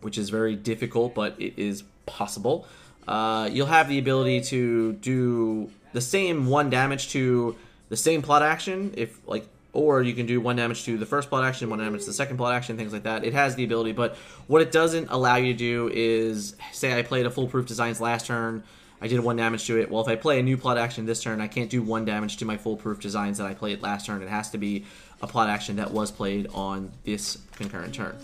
which 0.00 0.16
is 0.16 0.30
very 0.30 0.54
difficult, 0.54 1.12
but 1.12 1.34
it 1.40 1.54
is 1.56 1.82
possible. 2.10 2.66
Uh, 3.08 3.48
you'll 3.50 3.66
have 3.66 3.88
the 3.88 3.98
ability 3.98 4.40
to 4.40 4.92
do 4.94 5.70
the 5.92 6.00
same 6.00 6.46
one 6.46 6.70
damage 6.70 7.10
to 7.10 7.56
the 7.88 7.96
same 7.96 8.22
plot 8.22 8.42
action 8.42 8.94
if 8.96 9.18
like 9.26 9.46
or 9.72 10.02
you 10.02 10.14
can 10.14 10.26
do 10.26 10.40
one 10.40 10.56
damage 10.56 10.84
to 10.84 10.98
the 10.98 11.06
first 11.06 11.28
plot 11.28 11.44
action, 11.44 11.70
one 11.70 11.78
damage 11.78 12.00
to 12.00 12.06
the 12.08 12.12
second 12.12 12.36
plot 12.36 12.52
action, 12.54 12.76
things 12.76 12.92
like 12.92 13.04
that. 13.04 13.24
It 13.24 13.34
has 13.34 13.54
the 13.54 13.64
ability, 13.64 13.92
but 13.92 14.16
what 14.48 14.62
it 14.62 14.72
doesn't 14.72 15.10
allow 15.10 15.36
you 15.36 15.52
to 15.52 15.58
do 15.58 15.90
is 15.92 16.56
say 16.72 16.98
I 16.98 17.02
played 17.02 17.24
a 17.24 17.30
foolproof 17.30 17.66
designs 17.66 18.00
last 18.00 18.26
turn, 18.26 18.64
I 19.00 19.08
did 19.08 19.20
one 19.20 19.36
damage 19.36 19.66
to 19.66 19.80
it. 19.80 19.90
Well, 19.90 20.02
if 20.02 20.08
I 20.08 20.16
play 20.16 20.40
a 20.40 20.42
new 20.42 20.56
plot 20.56 20.76
action 20.76 21.06
this 21.06 21.22
turn, 21.22 21.40
I 21.40 21.48
can't 21.48 21.70
do 21.70 21.82
one 21.82 22.04
damage 22.04 22.36
to 22.38 22.44
my 22.44 22.56
foolproof 22.56 23.00
designs 23.00 23.38
that 23.38 23.46
I 23.46 23.54
played 23.54 23.80
last 23.82 24.06
turn. 24.06 24.22
It 24.22 24.28
has 24.28 24.50
to 24.50 24.58
be 24.58 24.84
a 25.22 25.26
plot 25.26 25.48
action 25.48 25.76
that 25.76 25.90
was 25.90 26.10
played 26.10 26.48
on 26.52 26.92
this 27.04 27.38
concurrent 27.56 27.94
turn. 27.94 28.16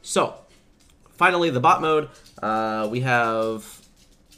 So, 0.00 0.34
finally, 1.16 1.50
the 1.50 1.60
bot 1.60 1.80
mode. 1.80 2.08
Uh, 2.42 2.88
we 2.90 3.00
have 3.00 3.62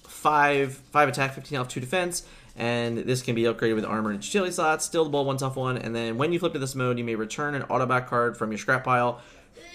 five 0.04 0.74
five 0.74 1.08
attack, 1.08 1.34
15 1.34 1.56
health, 1.56 1.68
two 1.68 1.80
defense 1.80 2.24
and 2.56 2.98
this 2.98 3.22
can 3.22 3.34
be 3.34 3.42
upgraded 3.42 3.74
with 3.74 3.84
armor 3.84 4.10
and 4.10 4.24
utility 4.24 4.52
slots. 4.52 4.84
Still 4.84 5.04
the 5.04 5.10
bold 5.10 5.26
one 5.26 5.36
tough 5.36 5.56
one, 5.56 5.76
and 5.76 5.94
then 5.94 6.16
when 6.18 6.32
you 6.32 6.38
flip 6.38 6.52
to 6.52 6.58
this 6.58 6.74
mode, 6.74 6.98
you 6.98 7.04
may 7.04 7.14
return 7.14 7.54
an 7.54 7.62
Autobot 7.62 8.06
card 8.06 8.36
from 8.36 8.50
your 8.50 8.58
scrap 8.58 8.84
pile 8.84 9.20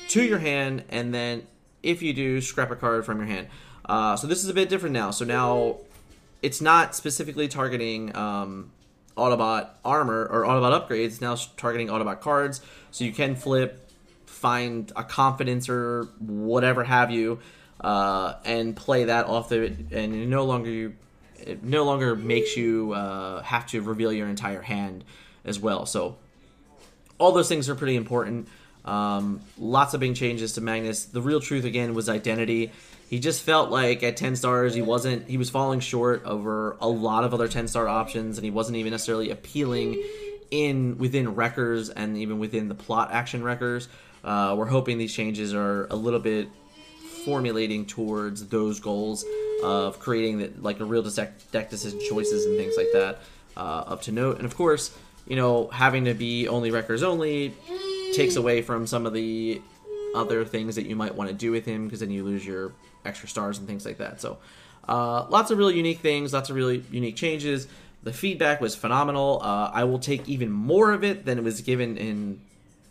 to 0.09 0.23
your 0.23 0.39
hand, 0.39 0.83
and 0.89 1.13
then 1.13 1.45
if 1.83 2.01
you 2.01 2.13
do, 2.13 2.41
scrap 2.41 2.71
a 2.71 2.75
card 2.75 3.05
from 3.05 3.17
your 3.17 3.27
hand. 3.27 3.47
Uh, 3.85 4.15
so 4.15 4.27
this 4.27 4.43
is 4.43 4.49
a 4.49 4.53
bit 4.53 4.69
different 4.69 4.93
now. 4.93 5.12
So 5.12 5.25
now 5.25 5.77
it's 6.41 6.62
not 6.62 6.95
specifically 6.95 7.47
targeting 7.47 8.15
um, 8.15 8.71
Autobot 9.17 9.69
armor 9.83 10.25
or 10.25 10.43
Autobot 10.43 10.88
upgrades. 10.88 11.05
It's 11.05 11.21
now 11.21 11.35
targeting 11.57 11.88
Autobot 11.88 12.21
cards, 12.21 12.62
so 12.91 13.03
you 13.03 13.12
can 13.12 13.35
flip, 13.35 13.88
find 14.39 14.91
a 14.95 15.04
confidence 15.04 15.69
or 15.69 16.04
whatever 16.19 16.84
have 16.84 17.12
you, 17.12 17.39
uh, 17.82 18.36
and 18.45 18.75
play 18.75 19.06
that 19.06 19.25
off 19.25 19.49
the. 19.49 19.75
And 19.91 20.30
no 20.30 20.45
longer 20.45 20.93
it 21.39 21.63
no 21.63 21.84
longer 21.84 22.15
makes 22.15 22.58
you 22.58 22.93
uh, 22.93 23.41
have 23.43 23.67
to 23.67 23.82
reveal 23.82 24.12
your 24.12 24.28
entire 24.28 24.62
hand 24.62 25.04
as 25.45 25.60
well. 25.60 25.86
So 25.86 26.17
all 27.17 27.32
those 27.32 27.49
things 27.49 27.69
are 27.69 27.75
pretty 27.75 27.95
important. 27.95 28.47
Um, 28.86 29.41
lots 29.58 29.93
of 29.93 29.99
big 29.99 30.15
changes 30.15 30.54
to 30.54 30.62
Magnus. 30.62 31.06
The 31.06 31.21
real 31.21 31.39
truth 31.39 31.65
again 31.65 31.93
was 31.93 32.10
identity. 32.10 32.71
He 33.10 33.19
just 33.19 33.41
felt 33.41 33.71
like 33.71 34.04
at 34.04 34.17
10 34.17 34.36
stars 34.36 34.73
he 34.73 34.82
wasn't 34.82 35.28
he 35.28 35.38
was 35.38 35.49
falling 35.49 35.80
short 35.80 36.23
over 36.25 36.78
a 36.80 36.88
lot 36.88 37.23
of 37.23 37.34
other 37.34 37.47
10 37.47 37.67
star 37.67 37.88
options 37.88 38.38
and 38.38 38.45
he 38.45 38.52
wasn't 38.52 38.78
even 38.78 38.91
necessarily 38.91 39.32
appealing 39.32 40.02
in 40.51 40.97
within 40.97 41.35
wreckers 41.35 41.89
and 41.89 42.17
even 42.17 42.39
within 42.39 42.67
the 42.67 42.75
plot 42.75 43.12
action 43.12 43.43
wreckers. 43.43 43.88
Uh, 44.23 44.55
we're 44.57 44.65
hoping 44.65 44.97
these 44.97 45.13
changes 45.13 45.53
are 45.53 45.88
a 45.88 45.95
little 45.95 46.19
bit 46.19 46.49
formulating 47.25 47.85
towards 47.85 48.47
those 48.47 48.79
goals 48.79 49.25
of 49.63 49.99
creating 49.99 50.53
like 50.62 50.79
a 50.79 50.85
real 50.85 51.03
deck 51.03 51.69
decision 51.69 51.99
choices 52.09 52.45
and 52.45 52.57
things 52.57 52.75
like 52.77 52.88
that 52.93 53.19
uh, 53.57 53.83
up 53.88 54.01
to 54.03 54.12
note. 54.12 54.38
And 54.38 54.45
of 54.45 54.55
course, 54.55 54.97
you 55.27 55.35
know, 55.35 55.67
having 55.67 56.05
to 56.05 56.13
be 56.13 56.47
only 56.47 56.71
wreckers 56.71 57.03
only 57.03 57.53
takes 58.13 58.35
away 58.35 58.62
from 58.62 58.88
some 58.88 59.05
of 59.05 59.13
the 59.13 59.62
other 60.15 60.43
things 60.43 60.75
that 60.75 60.85
you 60.85 60.95
might 60.95 61.13
want 61.13 61.29
to 61.29 61.35
do 61.35 61.51
with 61.51 61.65
him 61.65 61.85
because 61.85 61.99
then 61.99 62.09
you 62.09 62.23
lose 62.23 62.45
your 62.45 62.71
extra 63.05 63.29
stars 63.29 63.59
and 63.59 63.67
things 63.67 63.85
like 63.85 63.97
that. 63.97 64.19
So, 64.21 64.38
uh, 64.88 65.27
lots 65.29 65.51
of 65.51 65.57
really 65.57 65.75
unique 65.75 65.99
things, 65.99 66.33
lots 66.33 66.49
of 66.49 66.55
really 66.55 66.83
unique 66.91 67.15
changes. 67.15 67.67
The 68.03 68.13
feedback 68.13 68.62
was 68.62 68.75
phenomenal. 68.75 69.41
Uh, 69.43 69.71
I 69.73 69.83
will 69.83 69.99
take 69.99 70.27
even 70.29 70.51
more 70.51 70.91
of 70.91 71.03
it 71.03 71.25
than 71.25 71.38
it 71.38 71.43
was 71.43 71.62
given 71.62 71.97
in 71.97 72.41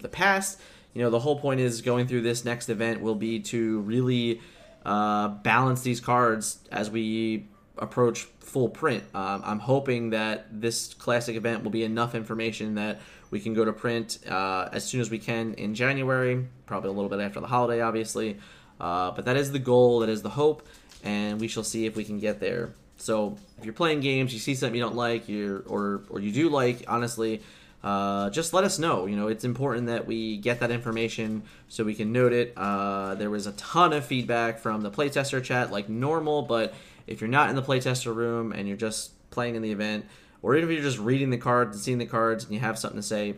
the 0.01 0.09
past. 0.09 0.61
You 0.94 1.03
know, 1.03 1.11
the 1.11 1.21
whole 1.21 1.38
point 1.38 1.61
is 1.61 1.81
going 1.81 2.07
through 2.07 2.23
this 2.23 2.44
next 2.44 2.68
event 2.68 3.01
will 3.01 3.14
be 3.14 3.40
to 3.40 3.81
really 3.81 4.40
uh, 4.85 5.29
balance 5.29 5.83
these 5.83 6.01
cards 6.01 6.59
as 6.71 6.90
we 6.90 7.47
approach 7.79 8.27
full 8.40 8.68
print. 8.68 9.05
Um, 9.14 9.42
I'm 9.44 9.59
hoping 9.59 10.11
that 10.11 10.61
this 10.61 10.94
classic 10.94 11.37
event 11.37 11.62
will 11.62 11.71
be 11.71 11.85
enough 11.85 12.14
information 12.14 12.75
that 12.75 13.01
we 13.31 13.40
can 13.40 13.55
go 13.55 13.64
to 13.64 13.73
print 13.73 14.18
uh, 14.29 14.68
as 14.73 14.85
soon 14.85 15.01
as 15.01 15.11
we 15.11 15.18
can 15.18 15.55
in 15.55 15.75
January, 15.75 16.47
probably 16.66 16.90
a 16.90 16.92
little 16.92 17.11
bit 17.11 17.21
after 17.21 17.40
the 17.40 17.47
holiday, 17.47 17.81
obviously. 17.81 18.38
Uh, 18.81 19.11
but 19.11 19.25
that 19.27 19.37
is 19.37 19.53
the 19.53 19.59
goal, 19.59 20.01
that 20.01 20.09
is 20.09 20.23
the 20.23 20.31
hope, 20.31 20.66
and 21.05 21.40
we 21.40 21.49
shall 21.49 21.64
see 21.64 21.85
if 21.85 21.97
we 21.97 22.05
can 22.05 22.18
get 22.18 22.40
there. 22.40 22.73
So 22.99 23.37
if 23.59 23.65
you're 23.65 23.75
playing 23.75 24.01
games, 24.01 24.33
you 24.33 24.39
see 24.39 24.55
something 24.55 24.75
you 24.75 24.83
don't 24.83 24.97
like, 24.97 25.29
you 25.29 25.65
or 25.67 26.03
or 26.11 26.21
you 26.21 26.33
do 26.33 26.49
like, 26.49 26.85
honestly, 26.89 27.43
uh, 27.83 28.29
just 28.31 28.53
let 28.53 28.65
us 28.65 28.79
know. 28.79 29.07
You 29.07 29.17
know, 29.17 29.29
it's 29.29 29.45
important 29.45 29.87
that 29.87 30.07
we 30.07 30.37
get 30.37 30.61
that 30.61 30.71
information 30.71 31.43
so 31.69 31.85
we 31.85 31.95
can 31.95 32.13
note 32.13 32.33
it. 32.33 32.53
Uh, 32.57 33.15
there 33.15 33.31
was 33.31 33.47
a 33.47 33.53
ton 33.53 33.93
of 33.93 34.05
feedback 34.05 34.59
from 34.59 34.83
the 34.83 34.91
playtester 34.91 35.43
chat, 35.43 35.71
like 35.71 35.89
normal, 35.89 36.43
but 36.43 36.75
if 37.07 37.21
you're 37.21 37.29
not 37.29 37.51
in 37.51 37.57
the 37.57 37.63
playtester 37.63 38.15
room 38.15 38.53
and 38.53 38.67
you're 38.67 38.77
just 38.77 39.13
playing 39.31 39.55
in 39.55 39.63
the 39.63 39.71
event, 39.71 40.07
or 40.43 40.57
even 40.57 40.69
if 40.69 40.75
you're 40.75 40.85
just 40.85 40.99
reading 40.99 41.31
the 41.31 41.39
cards 41.39 41.77
and 41.77 41.83
seeing 41.83 41.99
the 41.99 42.07
cards 42.07 42.45
and 42.45 42.53
you 42.53 42.61
have 42.61 42.79
something 42.79 42.99
to 42.99 43.07
say, 43.07 43.35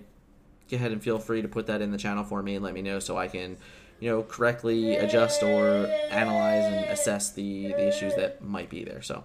go 0.71 0.77
ahead 0.77 0.93
and 0.93 1.03
feel 1.03 1.19
free 1.19 1.43
to 1.43 1.49
put 1.49 1.67
that 1.67 1.83
in 1.83 1.91
the 1.91 1.99
channel 1.99 2.25
for 2.25 2.43
me 2.43 2.55
and 2.55 2.65
let 2.65 2.75
me 2.75 2.83
know 2.83 2.99
so 2.99 3.17
I 3.17 3.29
can, 3.29 3.59
you 4.01 4.11
know, 4.11 4.23
correctly 4.23 4.97
adjust 4.97 5.43
or 5.43 5.87
analyze 6.11 6.65
and 6.65 6.87
assess 6.87 7.31
the, 7.31 7.69
the 7.69 7.87
issues 7.87 8.15
that 8.17 8.43
might 8.43 8.71
be 8.71 8.83
there. 8.83 9.03
So, 9.03 9.25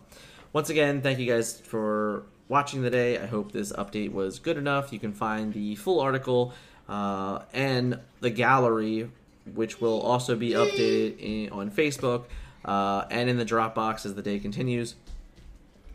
once 0.53 0.69
again, 0.69 1.01
thank 1.01 1.19
you 1.19 1.25
guys 1.25 1.59
for 1.59 2.23
watching 2.47 2.83
today. 2.83 3.17
I 3.17 3.25
hope 3.25 3.51
this 3.51 3.71
update 3.71 4.11
was 4.11 4.39
good 4.39 4.57
enough. 4.57 4.93
You 4.93 4.99
can 4.99 5.13
find 5.13 5.53
the 5.53 5.75
full 5.75 5.99
article 5.99 6.53
uh, 6.87 7.39
and 7.53 7.99
the 8.19 8.29
gallery, 8.29 9.09
which 9.53 9.81
will 9.81 10.01
also 10.01 10.35
be 10.35 10.51
updated 10.51 11.19
in, 11.19 11.49
on 11.51 11.71
Facebook 11.71 12.25
uh, 12.65 13.05
and 13.09 13.29
in 13.29 13.37
the 13.37 13.45
Dropbox 13.45 14.05
as 14.05 14.15
the 14.15 14.21
day 14.21 14.39
continues. 14.39 14.95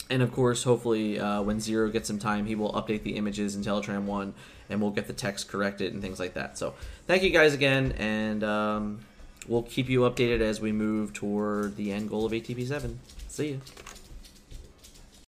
And 0.09 0.23
of 0.23 0.33
course, 0.33 0.65
hopefully, 0.65 1.21
uh, 1.21 1.41
when 1.43 1.61
Zero 1.61 1.89
gets 1.89 2.09
some 2.09 2.19
time, 2.19 2.47
he 2.47 2.57
will 2.57 2.73
update 2.73 3.05
the 3.05 3.17
images 3.17 3.55
in 3.55 3.63
Teletraan 3.63 4.05
1 4.05 4.35
and 4.71 4.81
we'll 4.81 4.91
get 4.91 5.07
the 5.07 5.13
text 5.13 5.49
corrected 5.49 5.93
and 5.93 6.01
things 6.01 6.19
like 6.19 6.35
that. 6.35 6.57
So, 6.57 6.75
thank 7.07 7.23
you 7.23 7.31
guys 7.31 7.53
again, 7.53 7.93
and 7.99 8.43
um, 8.43 9.01
we'll 9.47 9.63
keep 9.63 9.89
you 9.89 10.01
updated 10.01 10.41
as 10.41 10.61
we 10.61 10.73
move 10.73 11.13
toward 11.13 11.77
the 11.77 11.93
end 11.93 12.09
goal 12.09 12.25
of 12.25 12.33
ATP 12.33 12.67
7. 12.67 12.99
See 13.29 13.49
you. 13.49 13.61